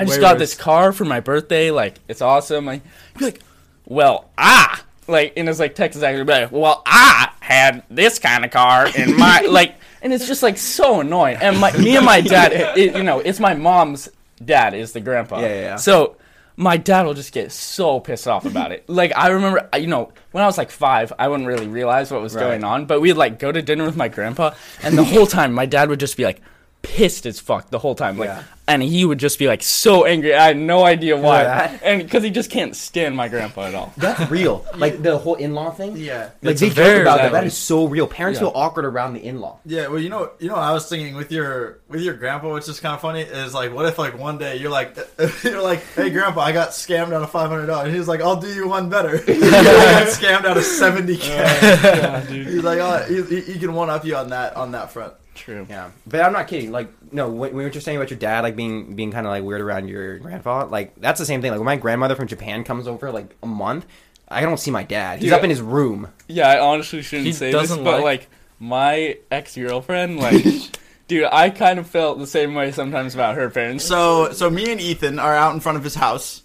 [0.00, 2.66] I just got this car for my birthday, like, it's awesome.
[2.66, 2.82] Like,
[3.18, 3.40] be like,
[3.86, 8.50] well, ah, like, and it's like Texas accent, like, well, I had this kind of
[8.50, 11.36] car in my like, and it's just like so annoying.
[11.40, 14.08] And my, me and my dad, it, it- you know, it's my mom's
[14.44, 15.40] dad is the grandpa.
[15.40, 15.76] Yeah, yeah, yeah.
[15.76, 16.16] So
[16.56, 18.88] my dad will just get so pissed off about it.
[18.88, 22.20] Like I remember, you know, when I was like five, I wouldn't really realize what
[22.20, 22.42] was Right.
[22.42, 22.86] going on.
[22.86, 25.88] But we'd like go to dinner with my grandpa, and the whole time my dad
[25.88, 26.40] would just be like
[26.82, 28.16] pissed as fuck the whole time.
[28.18, 28.42] Like, Yeah.
[28.68, 30.34] and he would just be like so angry.
[30.34, 31.80] I had no idea why, that?
[31.82, 33.92] and because he just can't stand my grandpa at all.
[33.96, 34.64] That's real.
[34.76, 35.96] Like the whole in-law thing.
[35.96, 36.30] Yeah.
[36.40, 37.32] Like It's they a joke about that.
[37.32, 38.06] That is so real.
[38.06, 38.46] Parents Yeah.
[38.48, 39.58] feel awkward around the in-law.
[39.66, 42.54] Yeah, well, you know, you know, what I was thinking with your with your grandpa,
[42.54, 44.96] which is kind of funny, is like, what if like one day you're like,
[45.42, 47.92] you're like, hey, grandpa, I got scammed out of five hundred dollars.
[47.92, 49.16] He's like, I'll do you one better.
[49.28, 52.24] I got scammed out of seventy k.
[52.28, 55.14] He's like, oh, he, he, he can one up you on that on that front.
[55.38, 55.66] True.
[55.70, 56.70] Yeah, but I'm not kidding.
[56.72, 59.42] Like, no, when when you're saying about your dad, like being being kind of like
[59.44, 61.50] weird around your grandfather, like that's the same thing.
[61.50, 63.86] Like when my grandmother from Japan comes over like a month,
[64.28, 65.20] I don't see my dad.
[65.20, 65.36] He's Yeah.
[65.36, 66.08] up in his room.
[66.26, 68.28] Yeah, I honestly shouldn't He say this, doesn't but like- like
[68.60, 70.44] my ex girlfriend, like,
[71.08, 73.84] dude, I kind of felt the same way sometimes about her parents.
[73.84, 76.42] So, so me and Ethan are out in front of his house,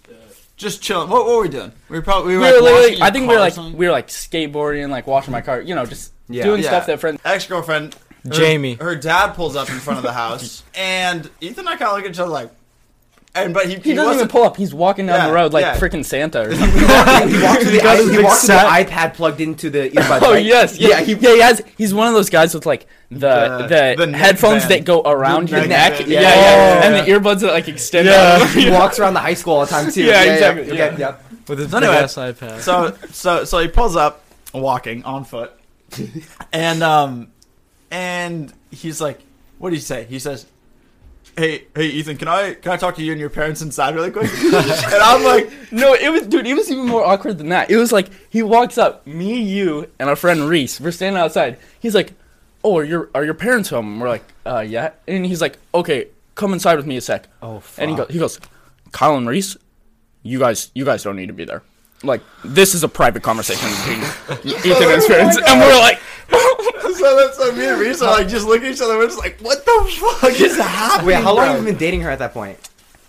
[0.56, 1.10] just chilling.
[1.10, 1.72] What, what were we doing?
[1.88, 3.36] We were probably we we were, were like, literally, washing I think we car were
[3.38, 3.76] or like something.
[3.76, 6.44] we were like skateboarding, like washing my car, you know, just Yeah.
[6.44, 6.68] doing Yeah.
[6.68, 7.20] stuff that friends.
[7.24, 7.96] ex girlfriend
[8.30, 8.74] Jamie.
[8.74, 11.96] Her dad pulls up in front of the house, and Ethan and I kind of
[11.96, 12.50] look at each other like,
[13.34, 14.56] and but he, He doesn't even pull up.
[14.56, 15.76] He's walking down Yeah, the road like yeah.
[15.76, 16.78] freaking Santa or something.
[16.78, 16.84] he
[17.42, 20.22] walks with the, got i- he walks with the iPad plugged into the earbuds.
[20.22, 20.44] Oh right?
[20.44, 21.00] yes, yeah, yeah.
[21.00, 21.32] He, yeah.
[21.34, 21.62] He has.
[21.76, 23.18] He's one of those guys with like the
[23.68, 24.70] The- the, the headphones band.
[24.70, 25.98] that go around The your neck neck.
[25.98, 26.10] band.
[26.10, 28.06] Yeah, Yeah, yeah, yeah, and the earbuds that like extend.
[28.06, 28.38] Yeah.
[28.40, 28.48] out.
[28.50, 30.04] he walks around the high school all the time too.
[30.04, 30.96] Yeah, exactly, Okay, yeah.
[30.96, 31.16] yeah.
[31.48, 32.60] With his So big anyway, ass iPad.
[32.60, 34.22] so so so he pulls up
[34.54, 35.52] walking on foot
[36.52, 37.28] and um
[37.94, 39.20] and he's like
[39.58, 40.46] what do you say he says
[41.38, 44.10] hey hey ethan can i can i talk to you and your parents inside really
[44.10, 46.46] quick and i'm like No, it was, dude.
[46.46, 47.68] It was even more awkward than that.
[47.70, 50.80] It was like he walks up, me, you, and our friend Reese.
[50.80, 51.58] We're standing outside.
[51.80, 52.12] He's like,
[52.62, 55.58] "Oh, are your are your parents home?" And we're like, "Uh, yeah." And he's like,
[55.74, 58.38] "Okay, come inside with me a sec." Oh, And he goes, he goes,
[58.92, 59.56] Kyle and Reese,
[60.22, 61.62] you guys, you guys don't need to be there.
[62.04, 64.00] Like, this is a private conversation between
[64.54, 65.36] Ethan and his parents.
[65.44, 65.98] And we're like,
[66.98, 69.18] so that's so me and Reese are like just looking at each other we're just
[69.18, 72.18] like what the fuck is happening Wait, how long have you been dating her at
[72.20, 72.58] that point?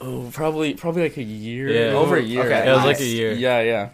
[0.02, 1.94] oh, probably, probably like a year, Yeah.
[1.98, 2.44] over a year.
[2.44, 2.70] Okay.
[2.70, 3.32] it was like a year.
[3.32, 3.90] Yeah, yeah.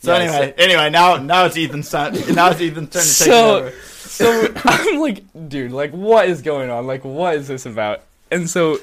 [0.00, 3.02] so Yeah, anyway anyway now now it's ethan's turn now it's ethan's turn to take
[3.02, 3.72] So- it over
[4.12, 6.86] so I'm like, dude, like, what is going on?
[6.86, 8.02] Like, what is this about?
[8.30, 8.78] And so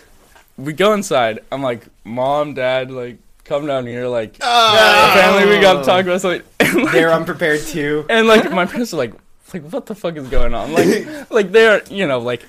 [0.57, 1.41] we go inside.
[1.51, 4.07] I'm like, mom, dad, like, come down here.
[4.07, 5.11] Like, Oh.
[5.13, 6.41] family, we got to talk about something.
[6.59, 8.07] And, like, They're unprepared too.
[8.09, 9.13] and like, my parents are like,
[9.53, 10.71] like, what the fuck is going on?
[10.73, 12.43] Like, like they're, you know, like,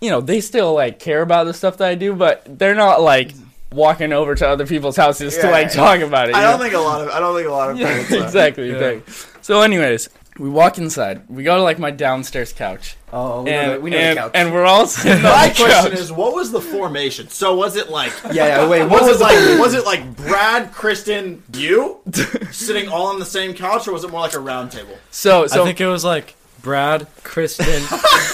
[0.00, 3.00] you know, they still like care about the stuff that I do, but they're not
[3.00, 3.32] like
[3.72, 5.50] walking over to other people's houses to Yeah.
[5.50, 6.34] like talk about it.
[6.36, 6.62] i don't know?
[6.64, 8.76] think a lot of i don't think a lot of Yeah, exactly, Yeah.
[8.76, 9.14] exactly.
[9.42, 11.22] So, anyways, we walk inside.
[11.28, 14.16] We go to like my downstairs couch, Oh, we know, and the, we know and,
[14.18, 14.30] the couch.
[14.34, 15.98] and we're all sitting on my the question couch.
[16.00, 18.68] is what was the formation so was it like yeah, yeah.
[18.68, 22.00] Wait, was, what was it like was it like Brad, Kristen, you
[22.50, 24.96] sitting all on the same couch, or was it more like a round table?
[25.10, 27.82] So, so I think it was like Brad, Kristen,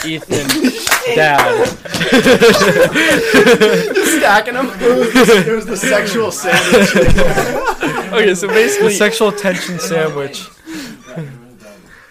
[0.08, 0.48] Ethan,
[1.14, 1.66] Dad.
[4.18, 4.68] stacking them?
[4.80, 6.96] It was the sexual sandwich.
[8.12, 10.48] okay, so basically, The basically, sexual tension sandwich.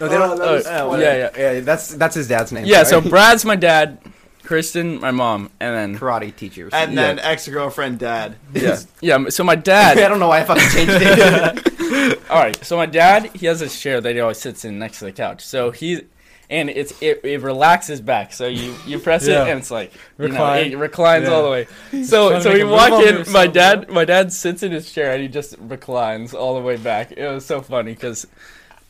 [0.01, 0.41] No, they don't.
[0.41, 1.51] Oh, uh, yeah, yeah.
[1.53, 1.59] yeah.
[1.61, 2.65] That's that's his dad's name.
[2.65, 2.83] yeah.
[2.83, 3.09] So sorry.
[3.09, 3.99] Brad's my dad,
[4.43, 6.73] Kristen my mom, and then karate teachers.
[6.73, 8.35] and then ex girlfriend, dad.
[8.53, 9.29] yeah, yeah.
[9.29, 9.91] So my dad.
[9.97, 10.09] I dad.
[10.09, 12.19] don't know why I fucking changed it.
[12.29, 12.65] all right.
[12.65, 15.11] So my dad, he has this chair that he always sits in next to the
[15.11, 15.45] couch.
[15.45, 16.01] So he.
[16.49, 19.45] And it's it, it relaxes back, so you, you press Yeah.
[19.45, 20.71] it and it's like you know, Recline.
[20.73, 21.33] it reclines Yeah.
[21.33, 21.67] all the way.
[22.03, 23.07] So Trying to so make we a move walk on in.
[23.19, 26.59] yourself, My dad my dad sits in his chair and he just reclines all the
[26.59, 27.13] way back.
[27.13, 28.27] It was so funny because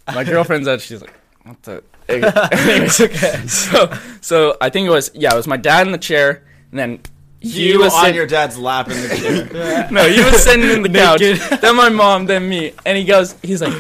[0.08, 0.82] my girlfriend's out.
[0.82, 3.46] She's like, "What the?" Anyways, okay.
[3.48, 6.80] so so I think it was yeah, it was my dad in the chair, and
[6.80, 7.00] then
[7.40, 9.88] he You was on sit- your dad's lap in the chair.
[9.92, 11.22] no, he was sitting in the couch.
[11.62, 13.74] Then my mom, then me, and he goes, he's like,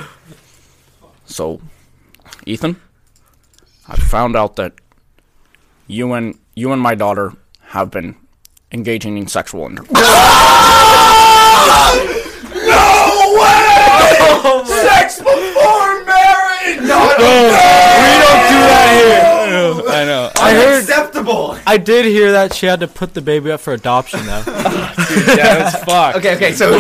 [1.25, 1.59] so,
[2.45, 2.79] Ethan,
[3.87, 4.73] I found out that
[5.87, 7.33] you and you and my daughter
[7.67, 8.15] have been
[8.71, 9.99] engaging in sexual intercourse.
[12.53, 14.63] No way!
[14.65, 15.60] Sex before
[16.77, 16.87] marriage.
[16.87, 19.41] No, we don't do that here.
[19.89, 20.31] I know.
[20.39, 20.79] I heard.
[20.81, 21.57] acceptable.
[21.67, 24.43] I did hear that she had to put the baby up for adoption though.
[25.13, 26.17] Oh, yeah, that's fucked.
[26.17, 26.71] Okay, okay, so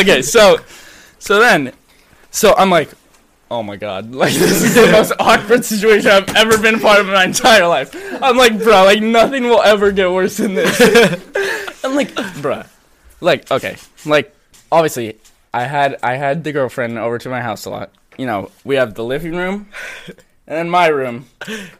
[0.00, 0.58] okay, so
[1.18, 1.72] so then
[2.30, 2.88] so I'm like,
[3.50, 7.08] oh my god, like this is the most awkward situation I've ever been part of
[7.08, 7.94] in my entire life.
[8.22, 10.80] I'm like, bro, like nothing will ever get worse than this.
[11.84, 12.66] I'm like, bruh,
[13.20, 14.34] like okay, like
[14.72, 15.18] obviously
[15.52, 17.90] I had I had the girlfriend over to my house a lot.
[18.18, 19.68] You know, we have the living room
[20.46, 21.26] and then my room.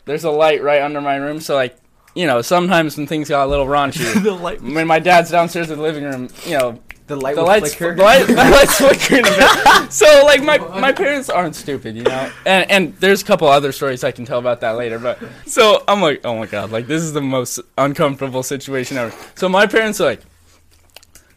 [0.05, 1.77] There's a light right under my room, so like.
[2.15, 4.63] You know, sometimes when things got a little raunchy, the light.
[4.63, 7.95] when my dad's downstairs in the living room, you know, the light the lights, flicker.
[7.95, 9.93] the, light, the lights flickering a bit.
[9.93, 12.33] So like my my parents aren't stupid, you know.
[12.45, 14.99] And and there's a couple other stories I can tell about that later.
[14.99, 19.15] But so I'm like, oh my god, like this is the most uncomfortable situation ever.
[19.35, 20.23] So my parents are like,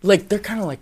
[0.02, 0.80] like they're kind of like,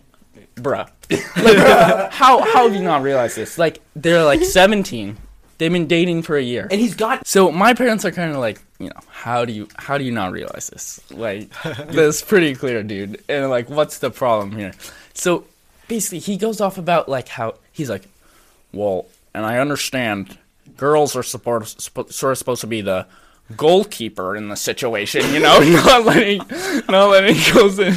[0.57, 3.57] bruh, like, how how have you not realized this?
[3.57, 5.17] Like they're like 17.
[5.57, 6.67] They've been dating for a year.
[6.69, 9.67] and he's got So my parents are kind of like, you know, how do you
[9.77, 10.99] how do you not realize this?
[11.11, 13.23] Like, that's pretty clear, dude.
[13.27, 14.73] And like, what's the problem here?
[15.13, 15.45] So
[15.87, 18.07] basically, he goes off about like how he's like,
[18.71, 20.37] well, and I understand
[20.75, 23.07] girls are support, sp- sort of supposed to be the
[23.55, 26.39] goalkeeper in the situation, you know, not letting
[26.89, 27.93] not letting goes in.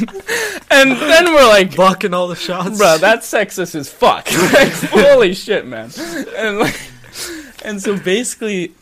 [0.69, 2.77] And then we're like, Blocking all the shots.
[2.77, 4.31] bro, that's sexist as fuck.
[4.53, 5.91] like, holy shit, man.
[6.37, 6.79] And like,
[7.65, 8.73] and so basically,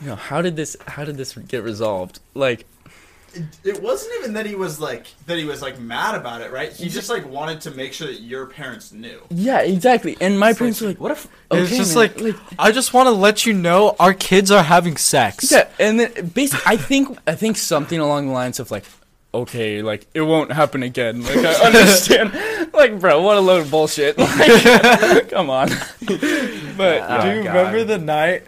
[0.00, 2.20] you know, how did this how did this get resolved?
[2.34, 2.66] Like,
[3.64, 6.72] It wasn't even that he was like that he was like mad about it, right?
[6.72, 9.20] He just like wanted to make sure that your parents knew.
[9.30, 10.16] yeah, exactly.
[10.20, 13.06] And my parents were like, what if it's okay, just man, like, I just want
[13.08, 15.50] to let you know our kids are having sex.
[15.52, 18.84] yeah, and then basically, I think I think something along the lines of like.
[19.32, 21.24] Okay, like it won't happen again.
[21.24, 22.32] Like I understand.
[22.72, 24.16] like, bro, what a load of bullshit.
[24.18, 25.70] Like, come on.
[26.76, 27.54] But Oh, Do you God.
[27.56, 28.44] remember the night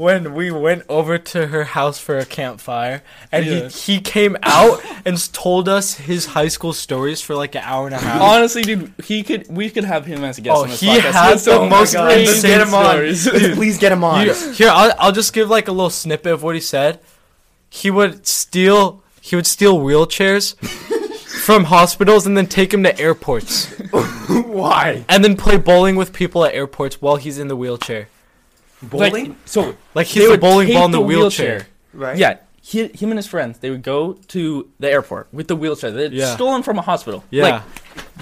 [0.00, 3.68] when we went over to her house for a campfire and Yeah.
[3.68, 7.86] he, he came out and told us his high school stories for like an hour
[7.86, 8.20] and a half?
[8.22, 9.46] Honestly, dude, he could.
[9.54, 11.12] We could have him as a guest Oh, on this he podcast.
[11.12, 12.18] has He the my most God.
[12.18, 12.84] insane get him on.
[12.86, 13.28] stories.
[13.56, 14.26] please get him on?
[14.26, 16.98] You- here, I'll, I'll just give like a little snippet of what he said.
[17.68, 20.56] He would steal he would steal wheelchairs
[21.44, 23.66] from hospitals and then take them to airports
[24.30, 25.04] Why?
[25.08, 28.08] and then play bowling with people at airports while he's in the wheelchair.
[28.82, 29.28] Bowling?
[29.30, 31.66] Like, so Like they he's the would bowling ball in the, the wheelchair.
[31.92, 32.16] right?
[32.16, 35.90] Yeah, he, him and his friends, they would go to the airport with the wheelchair.
[35.90, 36.34] They'd Yeah.
[36.34, 37.24] stolen from a hospital.
[37.30, 37.42] Yeah.
[37.44, 37.62] Like,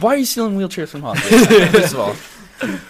[0.01, 1.47] why are you stealing wheelchairs from hospitals?
[1.71, 2.17] first of all.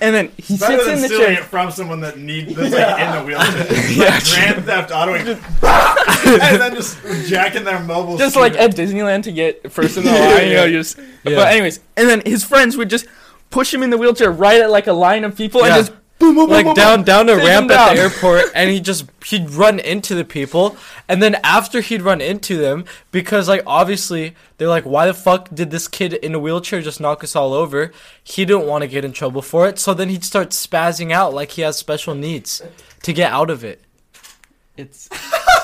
[0.01, 1.43] And then he Better sits than in the stealing chair.
[1.43, 3.99] it from someone that need that's like in the wheelchair.
[3.99, 5.13] Like Grand Theft Auto
[5.69, 6.97] and then just
[7.29, 8.17] jacking their mobile.
[8.17, 8.55] Just scooter.
[8.55, 10.97] like at Disneyland to get first in the line, you know, you just.
[10.99, 11.35] Yeah.
[11.37, 13.07] But anyways, and then his friends would just
[13.51, 15.77] push him in the wheelchair right at like a line of people Yeah.
[15.77, 18.01] and just boom, boom, boom, like boom, down boom, down a ramp him at the
[18.01, 20.77] airport and he just he'd run into the people.
[21.09, 25.49] And then after he'd run into them because like obviously they're like why the fuck
[25.55, 27.93] did this kid in a wheelchair just knock us all over?
[28.23, 29.79] He didn't want to get in trouble for it.
[29.79, 32.63] So then he'd start spazzing out like he has special needs
[33.03, 33.83] to get out of it.
[34.77, 35.09] It's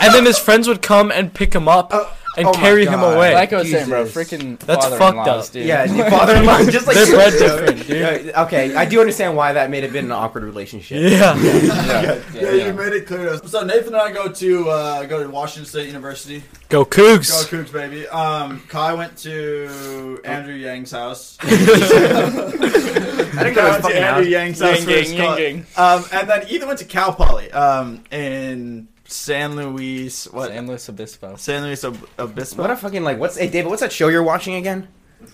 [0.01, 2.87] and then his friends would come and pick him up uh, and oh my carry
[2.87, 4.05] him away like I was saying, bro.
[4.05, 5.53] Freaking That's father-in-laws, fucked up.
[5.53, 5.67] dude.
[5.67, 9.53] Yeah, your father-in-law just like they're bred different dude Yeah, okay, I do understand why
[9.55, 10.99] that may have been an awkward relationship.
[11.13, 13.51] yeah yeah, Yeah, yeah, you made it clear to us.
[13.51, 16.43] So Nathan and I go to uh, go to Washington State University.
[16.69, 17.51] go cougs.
[17.51, 18.07] Go cougs Cougs, baby.
[18.09, 21.39] Um, Kai went to Andrew Yang's house.
[21.43, 21.49] I
[23.43, 24.27] didn't go to went to fucking Andrew house.
[24.27, 24.77] Yang's house.
[24.79, 25.67] Yang for his gang, yang.
[25.77, 27.51] Um, and then Ethan went to Cal Poly.
[27.53, 30.27] Um, in San Luis.
[30.33, 30.51] What?
[30.51, 31.37] San Luis Obispo.
[31.37, 32.63] San Luis Ob- Obispo.
[32.63, 34.89] What a fucking like what's hey David, what's that show you're watching again?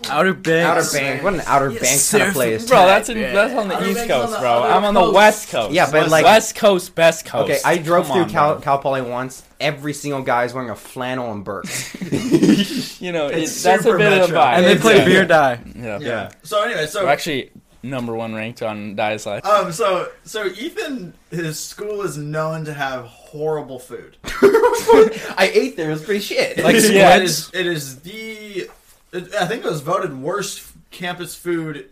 [0.09, 1.25] outer banks Outer Banks.
[1.25, 2.69] What an Outer Banks kind of place.
[2.69, 4.63] Bro, that's in, that's on the Outer East Banks on Coast, the bro.
[4.63, 5.15] I'm on the coast.
[5.15, 5.73] West Coast.
[5.75, 7.51] Yeah, but, like- West Coast, best coast.
[7.51, 8.61] Okay, I drove Come through on, Cal, bro.
[8.63, 9.43] Cal Poly once.
[9.59, 11.97] Every single guy is wearing a flannel and Birks.
[13.01, 14.39] You know, It's it's, that's a super bit of a metro.
[14.39, 14.53] vibe.
[14.59, 15.99] and they play uh, beer die Yeah.
[16.01, 16.31] Yeah.
[16.43, 17.51] So anyway, so We're actually
[17.83, 19.45] number one ranked on Die's Life.
[19.47, 24.17] um, so so Ethan, his school is known to have horrible food.
[24.25, 25.89] I ate there.
[25.91, 26.59] It was pretty shit.
[26.59, 27.23] Like it squids?
[27.23, 28.69] is it is the
[29.13, 31.89] it, I think it was voted worst campus food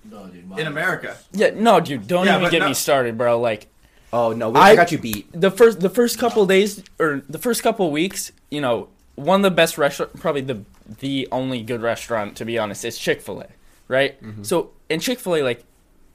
[0.56, 1.16] in America.
[1.32, 3.40] Yeah, no, dude, don't Yeah, even get no- me started, bro.
[3.40, 3.68] Like
[4.12, 5.28] oh no, we, I- I got you beat.
[5.32, 9.44] the first the first couple days or the first couple weeks, you know, one of
[9.44, 10.62] the best restaurant, probably the
[11.00, 13.46] the only good restaurant to be honest, is Chick Fil A,
[13.88, 14.16] right?
[14.42, 15.62] So in Chick Fil A, like,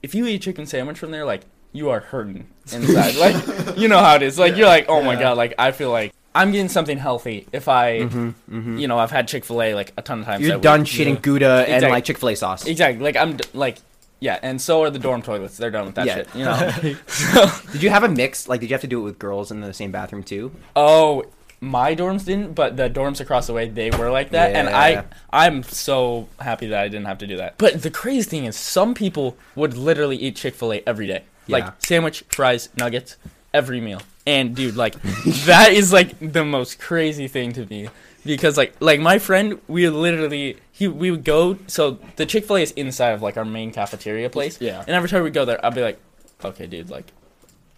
[0.04, 3.16] if you eat a chicken sandwich from there, like you are hurting inside.
[3.16, 4.38] like you know how it is.
[4.38, 7.68] Like you're like, oh my god, like I feel like I'm getting something healthy if
[7.68, 8.08] I,
[8.48, 10.42] you know, I've had Chick Fil A like a ton of times.
[10.42, 10.88] Mm-hmm, You're done week.
[10.88, 12.66] shitting Gouda and like Chick Fil A sauce.
[12.66, 13.02] Exactly.
[13.04, 13.78] Like I'm d- like,
[14.20, 15.56] yeah, and so are the dorm toilets.
[15.56, 16.14] They're done with that Yeah.
[16.16, 16.28] shit.
[16.34, 17.54] You know.
[17.72, 18.48] Did you have a mix?
[18.48, 20.50] Like, did you have to do it with girls in the same bathroom too?
[20.76, 21.24] Oh,
[21.64, 25.04] my dorms didn't, but the dorms across the way they were like that, and I
[25.32, 27.58] I'm so happy that I didn't have to do that.
[27.58, 31.22] But the crazy thing is, some people would literally eat Chick Fil A every day,
[31.46, 31.56] Yeah.
[31.58, 33.16] like sandwich, fries, nuggets,
[33.52, 34.02] every meal.
[34.26, 35.00] And dude, like
[35.46, 37.88] that is like the most crazy thing to me
[38.24, 41.58] because like like my friend, we literally he we would go.
[41.66, 44.60] So the Chick Fil A is inside of like our main cafeteria place.
[44.60, 44.80] Yeah.
[44.80, 45.98] And every time we go there, I'd be like,
[46.44, 47.12] okay, dude, like,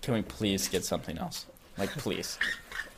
[0.02, 1.46] can we please get something else?
[1.78, 2.38] Like, please.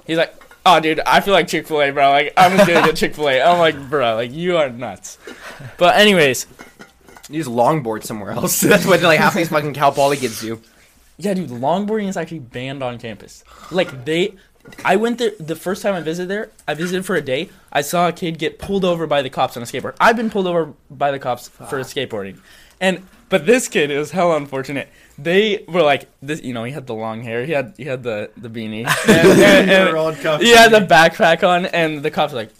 [0.07, 0.35] He's like,
[0.76, 2.11] oh, dude, I feel like Chick Fil A, bro.
[2.11, 3.40] Like, I'm just gonna get Chick Fil A.
[3.42, 5.18] I'm like, bro, like, you are nuts.
[5.76, 6.46] But anyways,
[7.28, 8.61] You just longboard somewhere else.
[8.62, 10.61] That's what like half these fucking Cal Poly kids do.
[11.18, 13.44] yeah, dude, longboarding is actually banned on campus.
[13.70, 14.35] Like, they.
[14.85, 16.50] I went there the first time I visited there.
[16.66, 17.48] I visited for a day.
[17.72, 19.94] I saw a kid get pulled over by the cops on a skateboard.
[19.98, 22.38] I've been pulled over by the cops for skateboarding,
[22.78, 24.90] and but this kid is hell unfortunate.
[25.18, 26.62] They were like this, you know.
[26.64, 27.44] He had the long hair.
[27.44, 28.87] He had he had the the beanie.
[29.09, 32.50] And, and- and- he had the backpack on, and the cops like,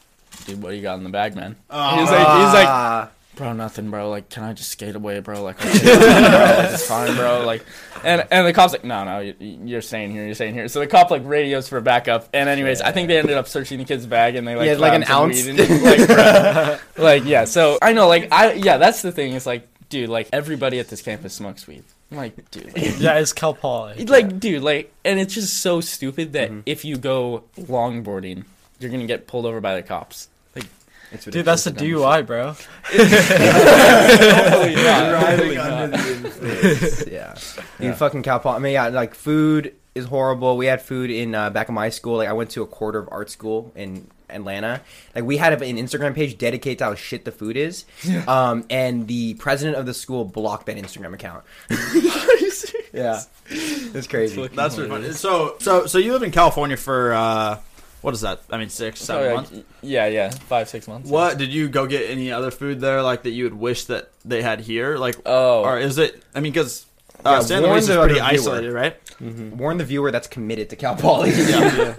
[0.47, 1.97] "Dude, what do you got in the bag, man?" Oh.
[2.01, 4.11] he's like, he's like, bro, nothing, bro.
[4.11, 5.43] Like, can I just skate away, bro?
[5.45, 5.93] Like, I'm bro.
[5.93, 7.45] Like, it's fine, bro.
[7.47, 7.65] Like,
[8.03, 10.67] and and the cops like, no, no, you, you're staying here, you're staying here.
[10.67, 13.79] So the cop like radios for backup, and anyways, I think they ended up searching
[13.79, 15.47] the kid's bag, and they like Yeah, like an ounce.
[15.47, 17.45] in like, like, yeah.
[17.45, 19.35] So I know, like, I yeah, that's the thing.
[19.35, 21.85] Is like, dude, like everybody at this campus smokes weed.
[22.11, 24.05] I'm like, dude, like, Yeah, it's Cal Poly.
[24.07, 26.61] like, dude, like, and it's just so stupid that Mm-hmm.
[26.67, 28.45] if you go longboarding,
[28.81, 30.29] you're gonna get pulled over by the cops.
[30.57, 30.67] Like,
[31.13, 32.55] It's Dude, that's a DUI, bro.
[32.91, 34.75] totally.
[34.75, 37.05] Driving under the influence.
[37.09, 37.35] yeah.
[37.81, 38.57] Dude, fucking Cal Poly.
[38.57, 40.57] I mean, yeah, like food is horrible.
[40.57, 42.17] We had food in uh, back in my school.
[42.19, 44.81] Like I went to a quarter of art school in Atlanta.
[45.15, 47.85] Like we had an Instagram page dedicated to how shit the food is.
[48.27, 51.45] Um, and the president of the school blocked that Instagram account.
[52.93, 54.47] yeah, it's crazy.
[54.49, 55.13] That's really funny.
[55.13, 57.59] So, so, so you live in California for uh,
[58.01, 58.43] what is that?
[58.51, 59.53] I mean, six, seven months.
[59.83, 61.11] yeah, yeah, five, six months.
[61.11, 64.11] What did you go get any other food there, like that you would wish that
[64.25, 64.97] they had here?
[64.97, 66.23] Like, Oh, or is it?
[66.35, 66.87] I mean, because
[67.25, 68.97] uh, Yeah, San warn Luis is pretty isolated, right?
[69.21, 71.31] Warn the viewer that's committed to Cal Poly.
[71.35, 71.97] yeah,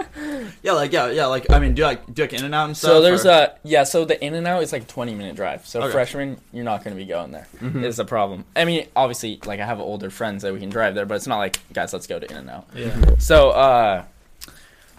[0.64, 2.56] yeah, like yeah, yeah, like I mean, do you like do you like In and
[2.56, 2.92] Out and stuff?
[2.92, 3.84] so there's or- a yeah.
[3.84, 5.66] So the In and Out is like 20 minute drive.
[5.68, 5.92] So Okay.
[5.92, 7.48] freshman, you're not going to be going there.
[7.62, 7.84] Mm-hmm.
[7.84, 8.46] Is the problem?
[8.56, 11.28] I mean, obviously, like I have older friends that we can drive there, but it's
[11.28, 12.68] not like guys, let's go to In and Out.
[12.74, 12.96] Yeah.
[13.20, 14.04] So, uh,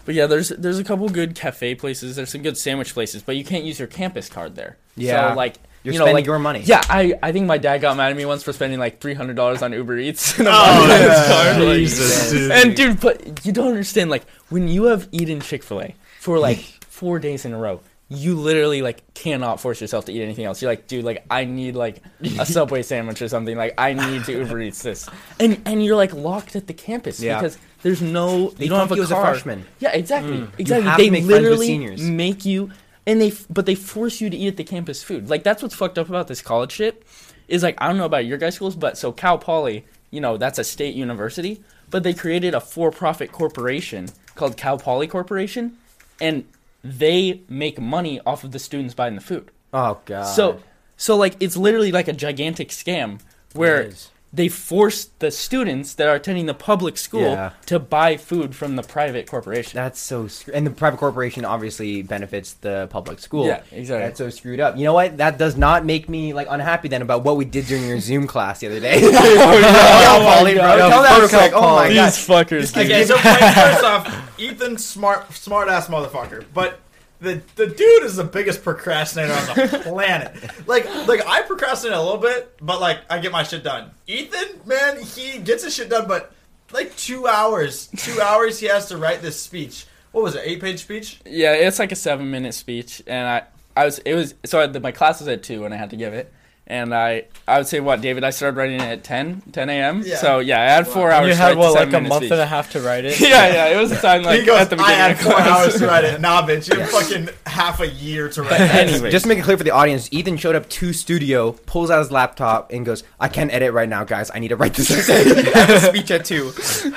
[0.05, 2.15] but yeah, there's there's a couple good cafe places.
[2.15, 4.77] There's some good sandwich places, but you can't use your campus card there.
[4.95, 5.31] Yeah.
[5.31, 6.61] So like You're you know, spending like your money.
[6.63, 9.13] yeah, I I think my dad got mad at me once for spending like three
[9.15, 10.37] hundred dollars on Uber Eats.
[10.39, 11.27] and I'm Oh, like, yeah.
[11.53, 12.51] card, like- Jesus, dude.
[12.51, 14.09] and dude, but you don't understand.
[14.11, 17.79] Like when you have eaten Chick Fil A for like four days in a row,
[18.09, 20.61] you literally like cannot force yourself to eat anything else.
[20.61, 22.01] You're like, dude, like I need like
[22.37, 23.57] a Subway sandwich or something.
[23.57, 27.19] Like I need to Uber Eats this, and and you're like locked at the campus
[27.19, 27.39] Yeah.
[27.39, 29.25] because there's no They you don't have funk a you as a car.
[29.33, 29.65] freshman.
[29.79, 30.49] Yeah, exactly, mm.
[30.59, 30.87] exactly.
[30.87, 32.69] have they to make literally make you,
[33.11, 35.29] and they but they force you to eat at the campus food.
[35.29, 37.05] Like that's what's fucked up about this college shit.
[37.49, 40.37] Is like I don't know about your guys' schools, but so Cal Poly, you know,
[40.37, 45.77] that's a state university, but they created a for-profit corporation called Cal Poly Corporation,
[46.21, 46.45] and
[46.83, 49.51] they make money off of the students buying the food.
[49.73, 50.23] Oh god.
[50.23, 50.61] So,
[50.95, 53.19] so like it's literally like a gigantic scam
[53.53, 53.91] where.
[54.33, 57.51] They force the students that are attending the public school Yeah.
[57.65, 59.75] to buy food from the private corporation.
[59.75, 63.45] That's so scr- and the private corporation obviously benefits the public school.
[63.45, 64.05] Yeah, exactly.
[64.07, 64.77] That's so screwed up.
[64.77, 65.17] You know what?
[65.17, 68.25] That does not make me like unhappy then about what we did during your Zoom
[68.25, 69.01] class the other day.
[69.01, 70.61] Cal Poly, bro.
[70.61, 70.89] God.
[70.89, 71.51] Tell that Fuck real quick.
[71.51, 71.95] Cal Oh my Poly.
[71.95, 72.05] god.
[72.07, 72.73] These fuckers.
[72.73, 72.85] dude.
[72.85, 76.79] Okay, so wait, first off, Ethan smart, smart ass motherfucker, but
[77.21, 80.67] the the dude is the biggest procrastinator on the planet.
[80.67, 83.91] Like, like I procrastinate a little bit, but like I get my shit done.
[84.07, 86.33] Ethan, man, he gets his shit done, but
[86.73, 89.85] like two hours, two hours he has to write this speech.
[90.11, 90.41] What was it?
[90.43, 91.21] Eight page speech?
[91.25, 93.43] Yeah, it's like a seven minute speech, and I,
[93.77, 95.91] I was, it was, so I, the, my class was at two, and I had
[95.91, 96.33] to give it,
[96.71, 100.03] and I, I would say what, David, I started writing it at 10, 10 a.m.
[100.05, 100.15] Yeah.
[100.15, 101.17] So yeah, I had four Wow.
[101.19, 101.27] hours.
[101.27, 102.31] You had write what, like a month speech.
[102.31, 103.19] and a half to write it.
[103.19, 105.75] yeah, yeah, it was a time like he goes, at the I had four hours
[105.79, 106.21] to write it.
[106.21, 108.73] Nah, bitch, you have fucking half a year to write it.
[108.73, 109.11] Anyways.
[109.11, 111.99] Just to make it clear for the audience, Ethan showed up to studio, pulls out
[111.99, 114.31] his laptop, and goes, "I can't edit right now, guys.
[114.33, 115.51] I need to write this essay.
[115.53, 116.53] I have a speech at two.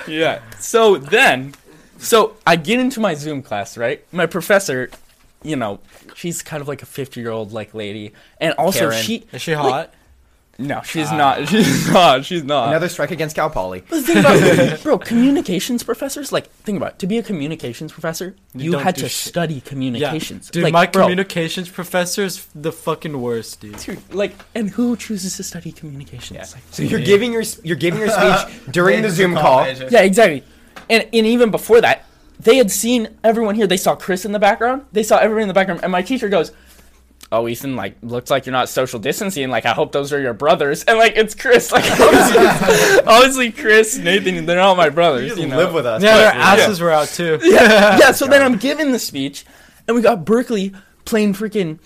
[0.06, 0.40] Yeah.
[0.60, 1.52] So then,
[1.98, 4.04] so I get into my Zoom class, right?
[4.12, 4.88] My professor,
[5.44, 5.78] you know,
[6.14, 9.02] she's kind of like a 50 year old like lady, and also Karen.
[9.02, 9.92] she Is she hot?
[10.58, 11.16] No, she's ah.
[11.16, 11.48] not.
[11.48, 12.24] She's not.
[12.24, 12.68] She's not.
[12.68, 13.82] Another strike against Cal Poly.
[13.88, 16.98] But the thing about bro, communications professors, like, think about it.
[17.00, 19.10] To be a communications professor, You you, had to shit.
[19.10, 20.50] study Yeah, communications.
[20.50, 23.78] dude, like, my bro, communications professor is the fucking worst, dude.
[23.78, 26.36] dude, like, and who chooses to study communications?
[26.36, 26.46] Yeah.
[26.54, 29.66] Like, So you're giving your you're giving your speech during the Zoom call.
[29.66, 30.44] yeah, exactly.
[30.88, 32.04] And and even before that,
[32.38, 33.66] they had seen everyone here.
[33.66, 34.86] They saw Chris in the background.
[34.92, 36.52] They saw everyone in the background, and my teacher goes.
[37.32, 39.48] Oh, Ethan, like, looks like you're not social distancing.
[39.48, 40.84] Like, I hope those are your brothers.
[40.84, 41.72] And, like, it's Chris.
[41.72, 45.36] Like, obviously, obviously Chris, Nathan, they're not my brothers.
[45.36, 45.56] You, know?
[45.56, 46.00] live with us.
[46.00, 46.52] Yeah, their yeah.
[46.52, 47.40] asses were out too.
[47.42, 48.12] yeah, yeah.
[48.12, 49.44] So then I'm giving the speech,
[49.88, 50.74] and we got Berkeley
[51.06, 51.80] playing freaking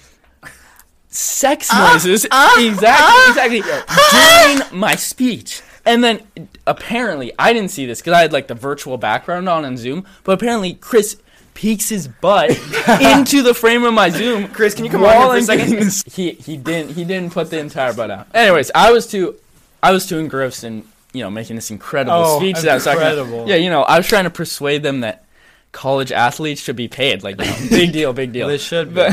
[1.09, 2.26] sex ah, noises.
[2.30, 3.80] Ah, exactly, ah.
[3.88, 4.61] exactly.
[4.68, 5.62] during my speech.
[5.89, 6.20] And then
[6.66, 10.05] apparently, I didn't see this because I had like the virtual background on in Zoom.
[10.22, 11.16] But apparently, Chris
[11.55, 12.51] peeks his butt
[13.01, 14.49] into the frame of my Zoom.
[14.49, 15.70] Chris, can you come on for a second?
[15.70, 18.28] this- He he didn't he didn't put the entire butt out.
[18.34, 19.36] Anyways, I was too
[19.82, 22.84] I was too engrossed in you know making this incredible Oh, speech that I was
[22.84, 25.24] talking Yeah, you know, I was trying to persuade them that
[25.72, 27.22] college athletes should be paid.
[27.22, 28.49] Like, you know, big deal, big deal.
[28.49, 28.95] They should be.
[28.95, 29.12] But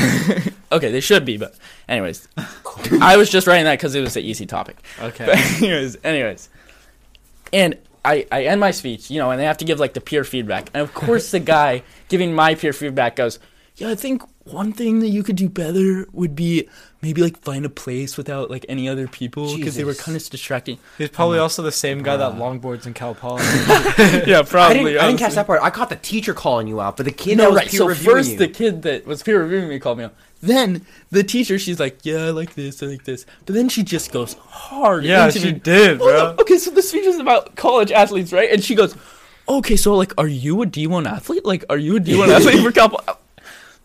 [0.72, 1.36] okay, they should be.
[1.38, 1.54] But
[1.88, 2.28] anyways,
[3.00, 4.76] I was just writing that because it was an easy topic.
[5.00, 5.26] Okay.
[5.26, 6.48] But anyways, anyways,
[7.52, 10.00] and I I end my speech, you know, and they have to give like the
[10.00, 13.38] peer feedback, and of course the guy giving my peer feedback goes,
[13.76, 16.68] "Yeah, I think one thing that you could do better would be
[17.02, 20.22] maybe like find a place without like any other people because they were kind of
[20.30, 23.42] distracting." He's probably also the same guy that longboards in Cal Poly.
[24.26, 24.84] yeah, I probably.
[24.84, 25.60] didn't, I didn't catch that part.
[25.62, 27.68] I caught the teacher calling you out, but the kid that No, was right.
[27.68, 28.38] peer So reviewing first, you.
[28.38, 30.14] the kid that was peer reviewing me called me out.
[30.40, 33.82] Then the teacher, she's like, "Yeah, I like this, I like this," but then she
[33.82, 35.04] just goes hard.
[35.04, 35.58] yeah, into she me.
[35.58, 36.36] did, bro.
[36.40, 38.50] Okay, so the speech is about college athletes, right?
[38.52, 38.94] And she goes,
[39.48, 41.44] "Okay, so like, are you a D one athlete?
[41.46, 43.16] Like, are you a D one athlete for Cal?" Poly?"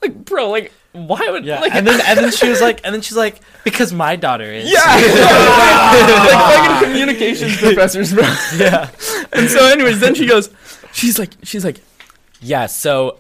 [0.01, 2.93] Like, bro, like, why would Yeah, like, and then and then she was like, and
[2.93, 4.69] then she's like, because my daughter is.
[4.71, 8.23] yeah, like fucking communications professors, bro.
[8.57, 8.89] yeah.
[9.31, 10.49] And so, anyways, then she goes,
[10.91, 11.79] she's like, she's like,
[12.41, 13.19] yeah, so,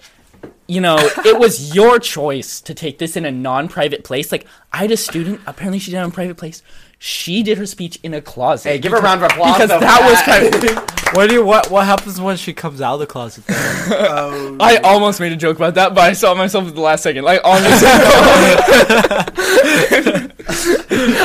[0.67, 4.31] you know, it was your choice to take this in a non-private place.
[4.31, 6.63] Like, I had a student, apparently she did it in a private place.
[7.03, 8.69] She did her speech in a closet.
[8.69, 9.53] hey, give her a round of applause.
[9.57, 10.87] because though for that was kind of.
[11.15, 13.45] What do you what what happens when she comes out of the closet?
[13.47, 13.57] Then?
[13.91, 17.03] Oh, I almost made a joke about that, but I saw myself at the last
[17.03, 17.25] second.
[17.25, 17.87] Like honestly,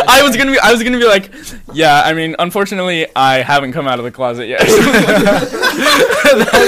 [0.08, 1.30] I was gonna be, I was gonna be like,
[1.72, 2.02] yeah.
[2.04, 4.60] I mean, unfortunately, I haven't come out of the closet yet.
[4.60, 4.68] Not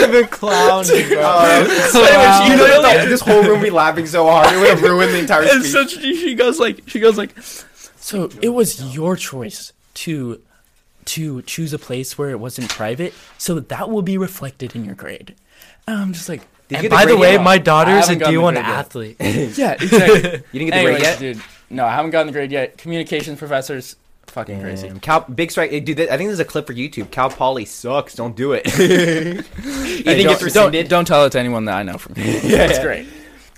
[0.08, 1.20] even clown, bro.
[1.20, 4.58] Uh, so anyway, she You know, literally- this whole room be laughing so hard, it
[4.58, 5.72] would have ruined the entire and speech.
[5.72, 7.34] so she, she goes like, she goes like,
[8.08, 10.40] so it was your choice to
[11.06, 14.94] to choose a place where it wasn't private, so that will be reflected in your
[14.94, 15.34] grade.
[15.86, 17.42] And I'm just like, And by the way, yet?
[17.42, 19.16] my daughter I is a haven't gotten the D1 athlete.
[19.58, 20.42] yeah, exactly.
[20.52, 21.18] you didn't get the Anyways, grade yet.
[21.18, 21.40] dude,
[21.70, 22.76] no, I haven't gotten the grade yet.
[22.76, 23.96] Communications professors,
[24.26, 24.88] fucking crazy.
[24.88, 25.00] Damn.
[25.00, 25.96] Cal, big strike, eh, dude.
[25.96, 27.10] th- I think this is a clip for YouTube.
[27.10, 28.14] Cal Poly sucks.
[28.14, 28.66] Don't do it.
[28.78, 30.88] you think Hey, it's don't, rescinded?
[30.88, 32.12] don't, don't tell it to anyone that I know from.
[32.16, 32.66] Yeah.
[32.66, 33.06] That's great.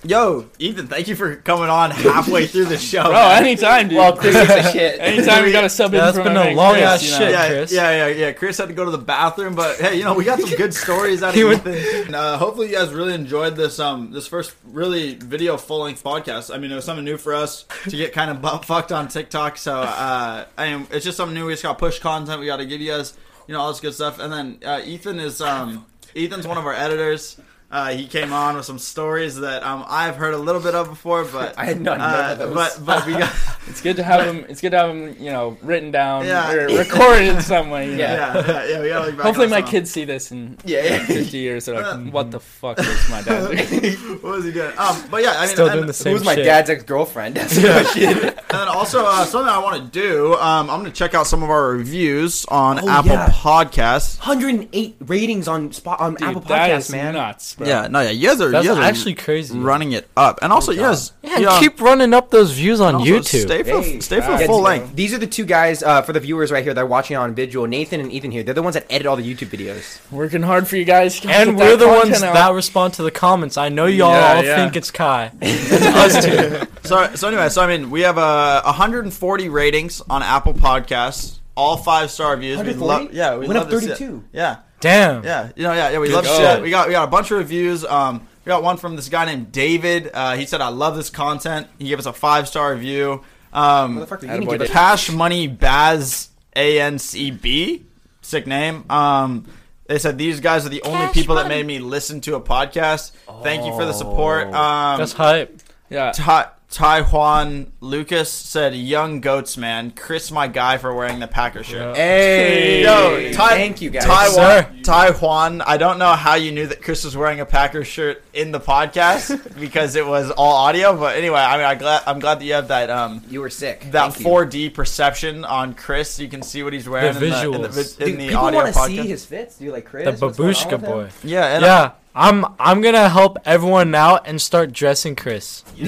[0.03, 3.03] Yo, Ethan, thank you for coming on halfway through the show.
[3.03, 3.44] Bro, man.
[3.44, 3.98] anytime, dude.
[3.98, 4.98] Well, Chris gives a shit.
[4.98, 6.84] anytime we got to sub in Yeah, that's for been my a man long Chris,
[6.84, 7.18] ass you know?
[7.18, 7.30] shit.
[7.32, 7.72] yeah, Chris.
[7.72, 8.32] yeah, yeah, yeah.
[8.32, 10.72] Chris had to go to the bathroom, but hey, you know we got some good
[10.72, 12.07] stories out of He Ethan.
[12.07, 16.03] And, uh, hopefully, you guys really enjoyed this um this first really video full length
[16.03, 16.55] podcast.
[16.55, 19.09] I mean, it was something new for us to get kind of butt fucked on
[19.09, 19.59] TikTok.
[19.59, 21.44] So uh, I am, it's just something new.
[21.44, 22.40] We just got push content.
[22.40, 23.12] We got to give you guys
[23.46, 24.18] you know all this good stuff.
[24.18, 25.84] And then uh, Ethan is um
[26.16, 27.38] Ethan's one of our editors.
[27.73, 30.89] Uh, he came on with some stories that um, I've heard a little bit of
[30.89, 32.55] before, but I had none uh, of those.
[32.55, 33.33] but but we got
[33.68, 34.45] It's good to have him.
[34.49, 36.51] It's good to have him, you know, written down Yeah.
[36.53, 37.95] or recorded in some way.
[37.97, 38.35] Yeah.
[38.35, 41.05] yeah yeah, yeah we got like back Hopefully, my kids see this in Yeah, yeah.
[41.07, 41.64] 50 years.
[41.66, 44.73] They're like, "What the fuck is my dad doing?" what was he doing?
[44.77, 46.45] Um, but yeah, I mean, Still doing the same Who's my shit.
[46.47, 47.37] dad's ex girlfriend?
[47.37, 50.35] That's and then also uh, something I want to do.
[50.35, 53.29] Um, I'm going to check out some of our reviews on Oh, Apple yeah.
[53.31, 54.18] Podcasts.
[54.18, 57.14] 108 ratings on spot on Dude, Apple Podcasts, is man.
[57.14, 57.68] nuts, bro.
[57.68, 59.58] Yeah, no, yeah, you guys are, That's you guys are actually crazy.
[59.58, 62.96] running it up, and also you guys, Yeah, yeah, keep running up those views on
[62.96, 63.42] and also YouTube.
[63.46, 64.64] Stay for Hey, stay for yeah, full dude.
[64.64, 64.96] length.
[64.96, 67.34] These are the two guys uh, for the viewers right here that are watching on
[67.34, 67.66] visual.
[67.68, 68.42] Nathan and Ethan here.
[68.42, 70.00] They're the ones that edit all the YouTube videos.
[70.11, 71.20] Working hard for you guys.
[71.24, 72.34] and Get we're that the content ones out.
[72.34, 73.56] that respond to the comments.
[73.56, 74.56] I know y'all Yeah, all yeah.
[74.56, 75.30] think it's Kai.
[75.40, 75.72] It's
[76.18, 76.66] us two.
[76.88, 81.76] So, so anyway, so I mean, we have uh, 140 ratings on Apple Podcasts, all
[81.76, 82.56] five star reviews.
[82.58, 83.04] We 140?
[83.06, 83.98] love, yeah, we Went love up to see it.
[83.98, 84.24] 32.
[84.32, 85.24] Yeah, Damn.
[85.24, 85.99] Yeah, you know, yeah, yeah.
[85.99, 86.41] We Good love job.
[86.57, 86.62] shit.
[86.62, 87.85] We got we got a bunch of reviews.
[87.85, 90.11] Um, we got one from this guy named David.
[90.12, 93.22] Uh, he said, "I love this content." He gave us a five star review.
[93.53, 94.62] Um, Motherfucker, you Attaboy, didn't give Dave.
[94.62, 97.85] us Cash Money Baz A N C B,
[98.22, 98.85] sick name.
[98.91, 99.47] Um,
[99.87, 103.11] they said these guys are the only people that made me listen to a podcast.
[103.43, 104.47] Thank you for the support.
[104.55, 105.61] Um, That's hype.
[105.91, 106.12] Yeah.
[106.12, 109.91] Ty- Taiwan Lucas said, "Young goats, man.
[109.91, 114.05] Chris, my guy for wearing the Packer shirt." Hey, Yo, Tai- thank you guys.
[114.05, 114.83] Taiwan.
[114.83, 115.61] Taiwan.
[115.62, 118.61] I don't know how you knew that Chris was wearing a Packer shirt in the
[118.61, 120.97] podcast because it was all audio.
[120.97, 123.51] But anyway, I mean, I glad I'm glad that you have that um you were
[123.51, 123.91] sick.
[123.91, 126.18] that Thank 4D perception on Chris.
[126.21, 128.01] You can see what he's wearing The in the, in the, visuals.
[128.01, 129.57] in Dude, the people audio want to see his fits.
[129.59, 130.05] Do you like Chris?
[130.18, 131.09] The What's going on babushka boy.
[131.25, 135.62] yeah, and Yeah, I'm I'm gonna help everyone now and start dressing Chris.
[135.76, 135.84] Bro,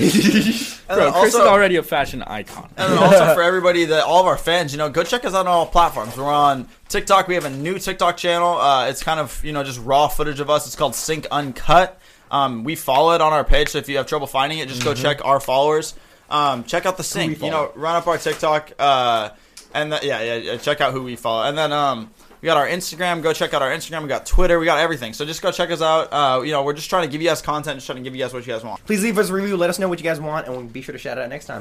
[0.97, 2.71] then Chris is already a fashion icon.
[2.77, 5.41] And also for everybody that all of our fans, you know, go check us out
[5.41, 6.17] on all platforms.
[6.17, 7.27] We're on TikTok.
[7.27, 8.57] We have a new TikTok channel.
[8.59, 10.67] Uh, it's kind of you know just raw footage of us.
[10.67, 11.99] It's called Sync Uncut.
[12.31, 14.85] Um, we follow it on our page, so if you have trouble finding it, just
[14.85, 15.95] go check our followers.
[16.31, 17.43] Um, check out the sync.
[17.43, 18.73] You know, run up our TikTok.
[18.79, 19.31] Uh,
[19.75, 21.43] and th- yeah, yeah, yeah, check out who we follow.
[21.45, 22.11] And then um,
[22.43, 23.23] we got our Instagram.
[23.23, 24.03] Go check out our Instagram.
[24.03, 24.59] We got Twitter.
[24.59, 25.13] We got everything.
[25.13, 26.13] So just go check us out.
[26.13, 28.17] Uh, you know, we're just trying to give you guys content, just trying to give
[28.17, 28.85] you guys what you guys want.
[28.85, 29.57] Please leave us a review.
[29.57, 31.47] Let us know what you guys want, and we'll be sure to shout out next
[31.47, 31.61] time.